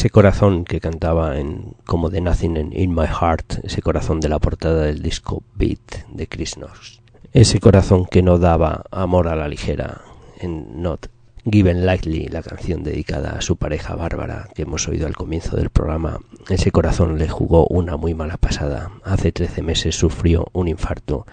Ese 0.00 0.08
corazón 0.08 0.64
que 0.64 0.80
cantaba 0.80 1.38
en 1.38 1.74
como 1.84 2.08
de 2.08 2.22
Nothing 2.22 2.56
in, 2.56 2.72
in 2.72 2.94
My 2.94 3.04
Heart, 3.06 3.64
ese 3.64 3.82
corazón 3.82 4.18
de 4.20 4.30
la 4.30 4.38
portada 4.38 4.84
del 4.84 5.02
disco 5.02 5.42
Beat 5.56 6.06
de 6.08 6.26
Chris 6.26 6.54
Knox. 6.54 7.02
Ese 7.34 7.60
corazón 7.60 8.06
que 8.06 8.22
no 8.22 8.38
daba 8.38 8.84
amor 8.90 9.28
a 9.28 9.36
la 9.36 9.46
ligera 9.46 10.00
en 10.38 10.80
Not 10.80 11.10
Given 11.44 11.84
Lightly, 11.84 12.28
la 12.28 12.42
canción 12.42 12.82
dedicada 12.82 13.32
a 13.32 13.42
su 13.42 13.56
pareja 13.56 13.94
Bárbara 13.94 14.48
que 14.54 14.62
hemos 14.62 14.88
oído 14.88 15.06
al 15.06 15.16
comienzo 15.16 15.58
del 15.58 15.68
programa. 15.68 16.20
Ese 16.48 16.70
corazón 16.70 17.18
le 17.18 17.28
jugó 17.28 17.66
una 17.66 17.98
muy 17.98 18.14
mala 18.14 18.38
pasada. 18.38 18.92
Hace 19.04 19.32
13 19.32 19.60
meses 19.60 19.96
sufrió 19.96 20.48
un 20.54 20.68
infarto 20.68 21.26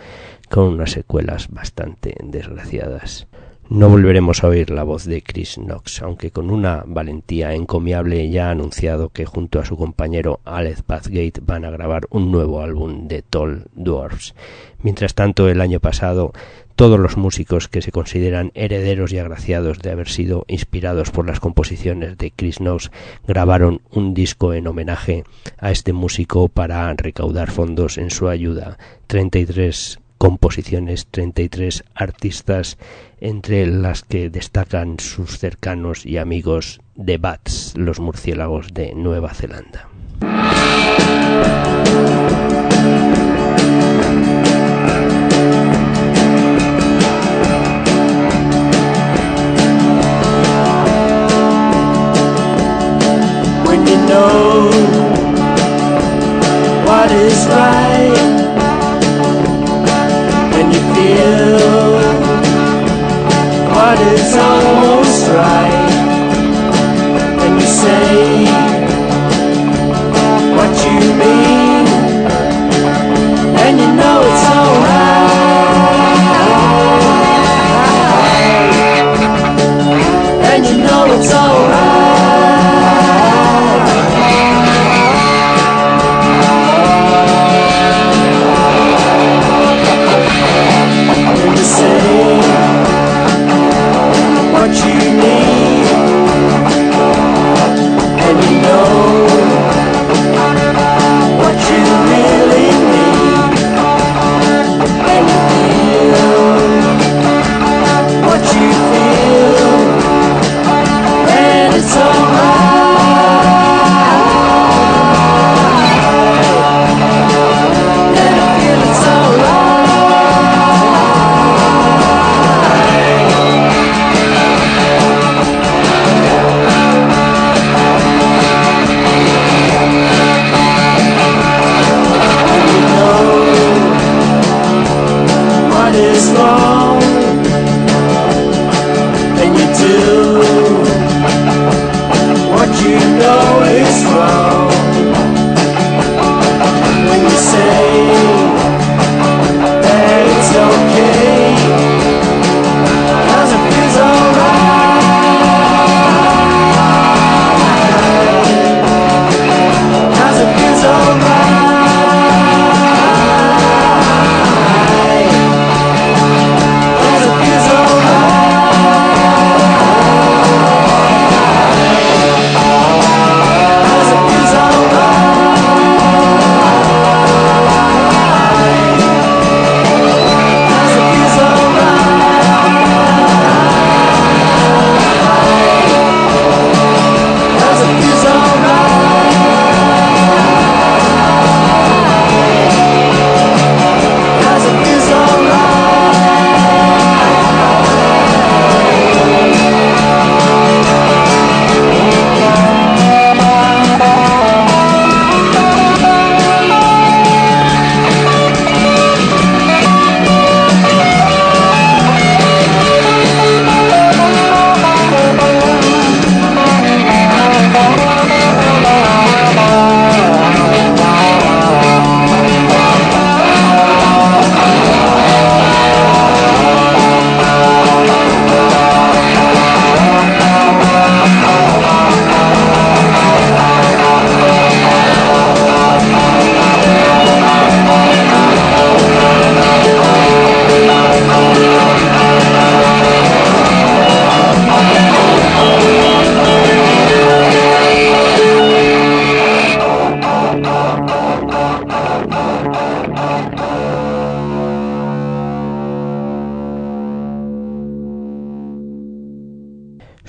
con 0.49 0.65
unas 0.65 0.91
secuelas 0.91 1.47
bastante 1.47 2.18
desgraciadas. 2.22 3.28
No 3.70 3.89
volveremos 3.89 4.45
a 4.45 4.47
oír 4.47 4.70
la 4.70 4.84
voz 4.84 5.03
de 5.03 5.22
Chris 5.22 5.55
Knox, 5.55 6.01
aunque 6.01 6.32
con 6.32 6.51
una 6.51 6.84
valentía 6.88 7.53
encomiable 7.53 8.30
ya 8.30 8.47
ha 8.47 8.51
anunciado 8.51 9.09
que 9.09 9.26
junto 9.26 9.59
a 9.59 9.65
su 9.65 9.76
compañero 9.76 10.39
Alex 10.45 10.86
Bathgate 10.88 11.41
van 11.41 11.65
a 11.65 11.70
grabar 11.70 12.07
un 12.09 12.32
nuevo 12.32 12.61
álbum 12.61 13.09
de 13.09 13.24
Tall 13.24 13.65
Dwarfs. 13.76 14.36
Mientras 14.82 15.15
tanto, 15.15 15.49
el 15.49 15.59
año 15.59 15.82
pasado, 15.82 16.32
todos 16.78 16.97
los 16.97 17.18
músicos 17.18 17.68
que 17.68 17.82
se 17.82 17.91
consideran 17.91 18.51
herederos 18.53 19.11
y 19.11 19.20
agraciados 19.20 19.80
de 19.80 19.91
haber 19.91 20.07
sido 20.07 20.45
inspirados 20.47 21.11
por 21.11 21.28
las 21.28 21.41
composiciones 21.41 22.18
de 22.18 22.32
Chris 22.32 22.59
Knox 22.59 22.89
grabaron 23.28 23.82
un 23.91 24.13
disco 24.13 24.53
en 24.53 24.68
homenaje 24.68 25.26
a 25.57 25.72
este 25.72 25.91
músico 25.91 26.47
para 26.47 26.93
recaudar 26.93 27.51
fondos 27.51 27.97
en 27.97 28.11
su 28.11 28.30
ayuda. 28.30 28.78
33 29.07 29.99
composiciones, 30.18 31.07
33 31.07 31.84
artistas, 31.95 32.78
entre 33.20 33.65
las 33.65 34.03
que 34.03 34.30
destacan 34.30 34.99
sus 34.99 35.38
cercanos 35.39 36.05
y 36.05 36.18
amigos 36.18 36.82
de 36.95 37.18
Bats, 37.18 37.74
los 37.76 37.99
murciélagos 37.99 38.74
de 38.74 38.93
Nueva 38.95 39.34
Zelanda. 39.34 39.89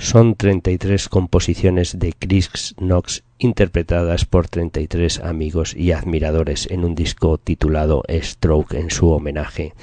Son 0.09 0.33
33 0.33 1.07
composiciones 1.07 1.99
de 1.99 2.13
Chris 2.17 2.73
Knox 2.79 3.23
interpretadas 3.37 4.25
por 4.25 4.47
33 4.47 5.19
amigos 5.19 5.75
y 5.75 5.91
admiradores 5.91 6.67
en 6.71 6.83
un 6.83 6.95
disco 6.95 7.37
titulado 7.37 8.01
Stroke 8.09 8.73
en 8.73 8.89
su 8.89 9.11
homenaje. 9.11 9.75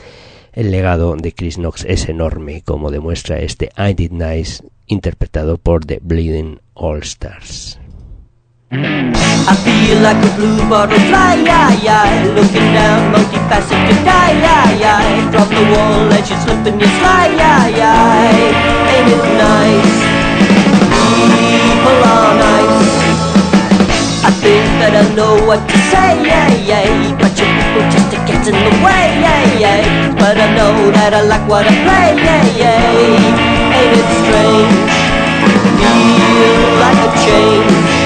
El 0.53 0.73
legado 0.73 1.15
de 1.15 1.31
Chris 1.31 1.59
Knox 1.59 1.85
es 1.85 2.09
enorme, 2.09 2.63
como 2.63 2.91
demuestra 2.91 3.39
este 3.39 3.71
I 3.79 3.95
Did 3.95 4.11
Nice 4.11 4.65
interpretado 4.89 5.59
por 5.59 5.85
The 5.85 6.01
Bleeding 6.03 6.59
All 6.75 7.03
Stars. 7.03 7.79
People 20.83 21.99
are 22.05 22.33
nice. 22.37 22.89
I 24.27 24.31
think 24.43 24.67
that 24.81 24.95
I 24.97 25.05
know 25.15 25.35
what 25.47 25.63
to 25.65 25.77
say, 25.93 26.21
yeah, 26.25 26.51
yeah, 26.67 27.17
but 27.21 27.33
you 27.39 27.47
people 27.47 27.87
just 27.95 28.09
to 28.13 28.19
get 28.29 28.43
in 28.47 28.57
the 28.57 28.73
way, 28.85 29.07
yeah, 29.23 29.43
yeah, 29.59 29.81
but 30.19 30.37
I 30.37 30.49
know 30.59 30.91
that 30.93 31.15
I 31.15 31.23
like 31.23 31.47
what 31.49 31.65
I 31.67 31.75
play, 31.85 32.09
yeah, 32.19 32.45
yeah, 32.61 33.77
ain't 33.79 33.95
it 34.01 34.09
strange? 34.23 34.77
Feel 35.79 36.59
like 36.83 37.01
a 37.07 37.11
change. 37.25 37.97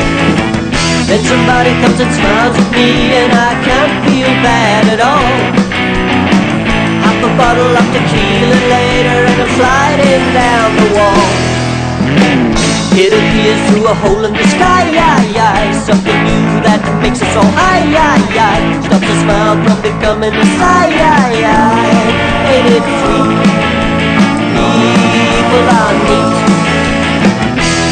Then 1.11 1.25
somebody 1.27 1.71
comes 1.83 1.99
and 1.99 2.13
smiles 2.15 2.55
at 2.55 2.71
me 2.71 3.11
and 3.19 3.33
I 3.35 3.51
can't 3.67 3.95
feel 4.07 4.31
bad 4.47 4.87
at 4.95 5.01
all 5.03 5.35
Half 7.03 7.19
a 7.19 7.31
bottle 7.35 7.75
of 7.75 7.87
tequila 7.91 8.59
later 8.71 9.19
and 9.27 9.43
I'm 9.43 9.51
sliding 9.59 10.27
down 10.39 10.71
the 10.79 10.87
wall 10.95 11.60
It 12.93 13.13
appears 13.15 13.61
through 13.71 13.87
a 13.87 13.95
hole 13.95 14.25
in 14.25 14.33
the 14.35 14.47
sky, 14.55 14.85
aye, 14.93 15.33
aye 15.33 15.73
Something 15.73 16.19
new 16.27 16.61
that 16.67 16.83
makes 17.01 17.23
us 17.23 17.35
all 17.37 17.49
aye, 17.57 17.89
aye, 17.89 18.29
aye 18.37 18.67
Stops 18.85 19.09
a 19.09 19.17
smile 19.23 19.57
from 19.65 19.79
becoming 19.81 20.35
a 20.35 20.47
sigh, 20.59 20.93
aye, 20.93 21.43
aye 21.49 22.51
Ain't 22.53 22.69
it 22.77 22.87
sweet? 23.01 23.41
People 25.33 25.65
are 25.71 25.95
neat 26.05 26.41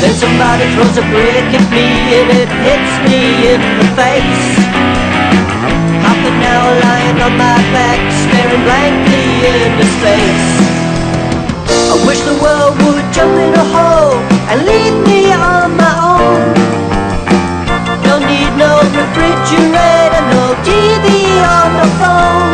then 0.01 0.15
somebody 0.15 0.65
throws 0.75 0.97
a 0.97 1.03
brick 1.11 1.51
at 1.59 1.67
me 1.75 1.91
and 2.23 2.31
it 2.31 2.51
hits 2.63 2.95
me 3.11 3.51
in 3.51 3.61
the 3.83 3.87
face. 3.99 4.47
Half 6.07 6.23
an 6.23 6.39
hour 6.39 6.71
lying 6.87 7.19
on 7.21 7.35
my 7.37 7.59
back, 7.75 7.99
staring 8.23 8.63
blankly 8.63 9.27
into 9.43 9.85
space. 9.99 10.68
Wish 12.09 12.21
the 12.21 12.41
world 12.41 12.73
would 12.85 13.05
jump 13.13 13.37
in 13.37 13.53
a 13.53 13.65
hole 13.69 14.17
and 14.49 14.65
leave 14.65 14.97
me 15.05 15.29
on 15.29 15.77
my 15.77 15.93
own. 16.17 16.41
Don't 18.01 18.25
need 18.25 18.49
no 18.57 18.81
refrigerator, 18.97 20.23
no 20.33 20.57
TV 20.65 21.05
or 21.45 21.65
no 21.77 21.85
phone. 22.01 22.49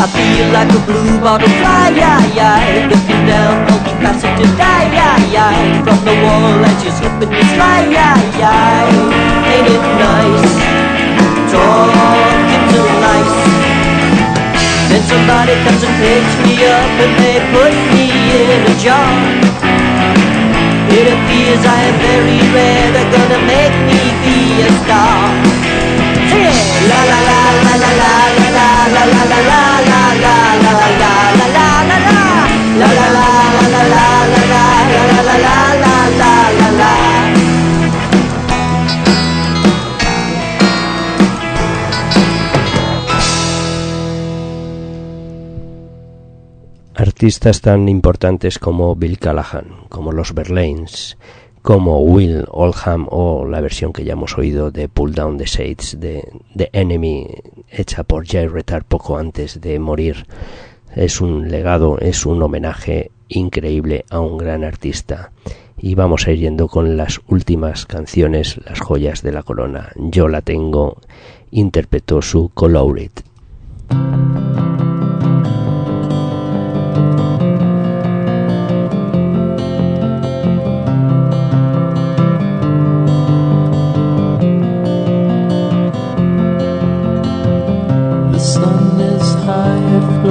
I 0.00 0.06
feel 0.16 0.48
like 0.48 0.72
a 0.72 0.80
blue 0.88 1.20
butterfly, 1.20 1.92
yeah, 1.92 2.24
yeah 2.32 2.88
Looking 2.88 3.26
down, 3.28 3.68
multifaceted, 3.68 4.56
yeah, 4.56 4.96
yeah, 4.96 5.30
yeah 5.30 5.84
From 5.84 6.02
the 6.06 6.14
wall 6.24 6.64
as 6.64 6.84
you 6.84 6.90
slip 6.90 7.12
and 7.20 7.30
you 7.30 7.44
slide, 7.52 7.92
yeah, 7.92 8.16
yeah 8.40 9.52
Ain't 9.52 9.68
it 9.68 9.82
nice? 10.00 10.81
Somebody 15.12 15.54
comes 15.64 15.82
and 15.82 15.96
picks 16.00 16.34
me 16.44 16.64
up 16.64 16.92
and 17.04 17.12
they 17.20 17.36
put 17.52 17.72
me 17.94 18.06
in 18.40 18.60
a 18.64 18.74
jar 18.84 19.12
It 20.98 21.06
appears 21.14 21.62
I 21.76 21.78
am 21.90 21.96
very 22.08 22.40
rare, 22.56 22.88
they're 22.94 23.12
gonna 23.16 23.42
make 23.54 23.76
me 23.88 24.00
be 24.24 24.38
a 24.62 24.70
star 24.82 25.20
Sing 26.30 26.44
it! 26.48 26.58
La 26.90 27.00
la 27.10 27.20
la 27.28 27.42
la 27.66 27.74
la 27.82 27.90
la 27.96 28.70
la 28.94 29.04
la 29.04 29.22
la 29.22 29.40
la 29.40 30.02
la 30.88 31.01
Artistas 47.22 47.60
tan 47.60 47.88
importantes 47.88 48.58
como 48.58 48.96
Bill 48.96 49.16
Callahan, 49.20 49.66
como 49.88 50.10
los 50.10 50.34
Berlains, 50.34 51.16
como 51.62 52.00
Will 52.00 52.44
Oldham 52.50 53.06
o 53.10 53.46
la 53.46 53.60
versión 53.60 53.92
que 53.92 54.02
ya 54.02 54.14
hemos 54.14 54.36
oído 54.36 54.72
de 54.72 54.88
Pull 54.88 55.14
Down 55.14 55.38
the 55.38 55.44
Shades 55.44 56.00
de 56.00 56.28
The 56.56 56.70
Enemy 56.72 57.28
hecha 57.70 58.02
por 58.02 58.26
Jay 58.26 58.48
Retard 58.48 58.82
poco 58.86 59.18
antes 59.18 59.60
de 59.60 59.78
morir 59.78 60.26
es 60.96 61.20
un 61.20 61.48
legado, 61.48 61.96
es 62.00 62.26
un 62.26 62.42
homenaje 62.42 63.12
increíble 63.28 64.04
a 64.10 64.18
un 64.18 64.36
gran 64.36 64.64
artista. 64.64 65.30
Y 65.78 65.94
vamos 65.94 66.26
a 66.26 66.32
ir 66.32 66.40
yendo 66.40 66.66
con 66.66 66.96
las 66.96 67.20
últimas 67.28 67.86
canciones, 67.86 68.58
las 68.66 68.80
joyas 68.80 69.22
de 69.22 69.30
la 69.30 69.44
corona. 69.44 69.92
Yo 69.94 70.26
la 70.26 70.40
tengo, 70.40 70.96
interpretó 71.52 72.20
su 72.20 72.48
Colored. 72.52 73.12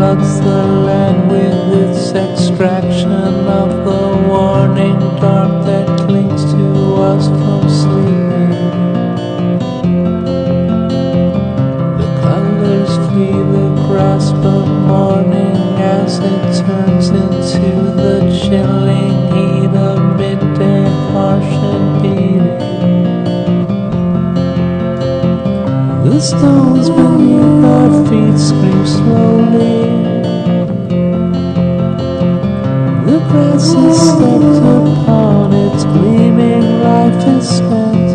Floods 0.02 0.40
the 0.40 0.64
land 0.88 1.30
with 1.30 1.54
its 1.84 2.12
extraction 2.14 3.12
of 3.12 3.70
the 3.86 4.28
warning 4.28 4.98
dark 5.22 5.64
that 5.64 5.86
clings 6.00 6.44
to 6.52 6.66
us 7.12 7.28
from 7.28 7.62
sleeping. 7.70 8.50
The 12.00 12.10
colors 12.24 12.94
flee 13.06 13.42
the 13.56 13.68
grasp 13.86 14.42
of 14.58 14.68
morning 14.90 15.56
as 15.78 16.18
it 16.18 16.44
turns 16.66 17.10
into 17.10 17.70
the 18.02 18.18
chilling 18.42 19.18
heat 19.34 19.74
of 19.90 20.18
midday, 20.18 20.84
harsh 21.12 21.54
and 21.74 21.88
beating. 22.02 22.58
The 26.10 26.20
stones 26.20 26.90
beneath 26.90 27.66
our 27.76 27.92
feet 28.10 28.40
scream 28.40 28.88
slowly. 28.88 29.31
Stepped 33.90 34.60
upon, 34.78 35.54
its 35.54 35.84
gleaming 35.86 36.82
life 36.82 37.28
is 37.28 37.50
spent. 37.58 38.12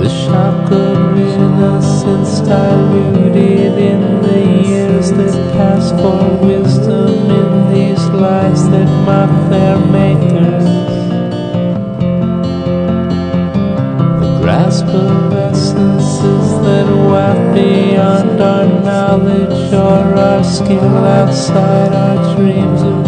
The 0.00 0.08
shock 0.08 0.70
of 0.70 1.18
innocence 1.18 2.40
diluted 2.40 3.78
in 3.78 4.22
the 4.22 4.40
years 4.68 5.10
that 5.12 5.34
pass 5.54 5.90
for 6.00 6.46
wisdom 6.46 7.30
in 7.30 7.74
these 7.74 8.04
lives 8.08 8.68
that 8.70 8.88
mock 9.06 9.50
their 9.50 9.78
makers. 9.78 10.64
The 14.20 14.38
grasp 14.40 14.86
of 14.86 15.32
essences 15.32 16.48
that 16.64 16.88
waft 17.10 17.54
beyond 17.54 18.40
our 18.40 18.66
knowledge 18.82 19.72
or 19.72 20.18
our 20.18 20.44
skill 20.44 20.96
outside 21.20 21.92
our 21.92 22.36
dreams 22.36 23.03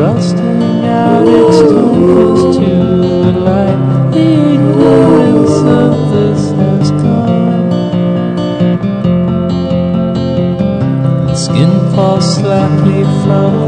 thrusting 0.00 0.86
out 0.86 1.28
its 1.28 1.58
tongues 1.58 2.56
to 2.56 2.79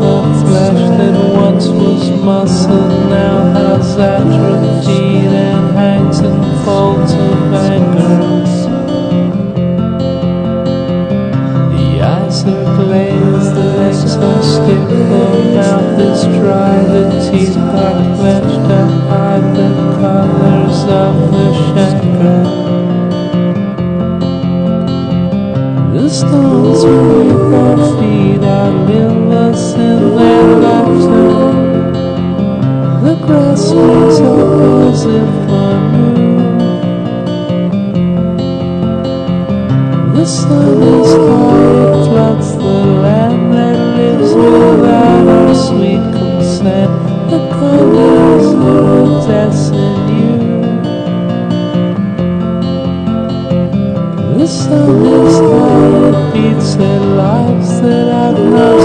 the 0.02 0.44
flesh 0.44 0.82
that 0.98 1.34
once 1.34 1.68
was 1.68 2.10
muscle 2.22 2.88
now 3.08 3.52
has 3.54 3.96
atrophied 3.96 5.32
and 5.48 5.76
hangs 5.76 6.20
in 6.20 6.40
folds 6.64 7.12
of 7.12 7.54
anger. 7.54 8.32
The 11.74 12.00
eyes 12.02 12.44
are 12.44 12.76
glazed, 12.76 13.54
the 13.54 13.68
legs 13.80 14.16
are 14.16 14.42
stiff, 14.42 14.88
the 14.88 15.26
mouth 15.56 16.00
is 16.00 16.22
dry, 16.38 16.76
the 16.94 17.30
teeth 17.30 17.56
are 17.56 18.16
clenched 18.16 18.70
and 18.80 18.92
hide 19.08 19.48
the 19.56 19.70
colors 20.00 20.80
of 21.02 21.14
the 21.32 21.46
chancre. 21.74 22.91
Stones 26.12 26.84
beneath 26.84 27.54
our 27.54 27.76
feet 27.96 28.42
outlive 28.44 29.30
us 29.30 29.74
in 29.74 30.14
their 30.16 30.44
laughter. 30.64 31.30
The 33.04 33.14
grass 33.26 33.64
up 33.72 34.60
as 34.88 35.00
if 35.06 35.32
anew. 35.48 36.36
The 40.14 40.26
sun 40.26 40.82
is 40.82 41.10
high, 41.12 42.04
floods 42.04 42.50
the 42.56 42.78
land 43.04 43.42
that 43.54 43.78
lives 43.96 44.30
without 44.34 45.26
our 45.28 45.54
sweet 45.54 46.04
consent. 46.18 46.92
The 47.30 47.40
colors 47.56 48.46
iridescent 48.70 50.08
you. 50.20 50.40
The 54.38 54.46
sun 54.46 55.06
is 55.06 55.36
high, 55.38 55.91
it 56.14 56.78
the 56.78 57.00
lives 57.00 57.80
that 57.80 58.08
I've 58.08 58.38
not 58.38 58.81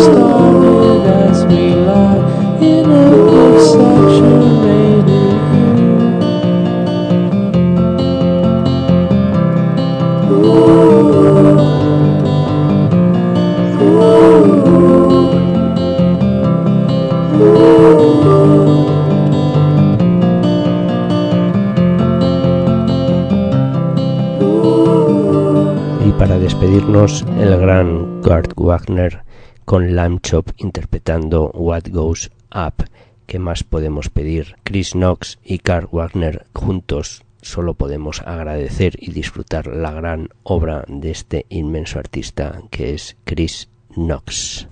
el 26.98 27.60
gran 27.60 28.22
Kurt 28.24 28.54
Wagner 28.56 29.22
con 29.66 29.96
Lamb 29.96 30.20
Chop 30.22 30.50
interpretando 30.58 31.52
What 31.54 31.84
Goes 31.92 32.32
Up. 32.56 32.86
¿Qué 33.28 33.38
más 33.38 33.64
podemos 33.64 34.10
pedir? 34.10 34.56
Chris 34.64 34.94
Knox 34.94 35.38
y 35.44 35.60
Kurt 35.60 35.92
Wagner 35.92 36.48
juntos 36.56 37.24
solo 37.44 37.76
podemos 37.76 38.22
agradecer 38.22 38.96
y 38.98 39.12
disfrutar 39.12 39.68
la 39.68 39.92
gran 39.92 40.30
obra 40.42 40.86
de 40.88 41.12
este 41.12 41.46
inmenso 41.50 42.00
artista 42.00 42.62
que 42.72 42.96
es 42.96 43.16
Chris 43.26 43.70
Knox. 43.94 44.68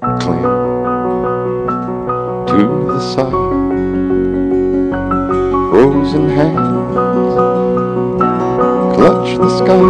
cling 0.00 0.42
to 2.48 2.86
the 2.88 3.00
side. 3.00 3.32
Frozen 5.70 6.28
hands 6.30 7.47
clutch 8.98 9.38
the 9.38 9.48
sky, 9.58 9.88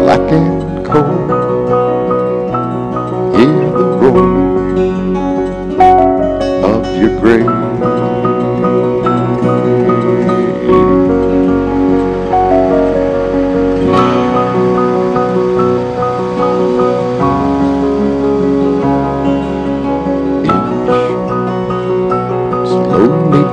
black 0.00 0.32
and 0.32 0.84
cold. 0.84 1.30
Hear 3.36 3.70
the 3.78 3.86
roar 4.00 4.24
of 6.72 6.84
your 7.00 7.12
grave. 7.20 7.62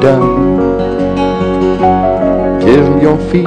Inch 0.02 0.39
slowly 2.70 3.01
your 3.01 3.17
feet. 3.32 3.45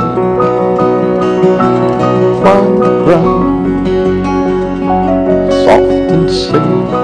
Find 2.43 2.83
the 2.83 2.91
ground 3.05 3.87
soft 5.65 6.13
and 6.13 6.31
safe 6.31 7.02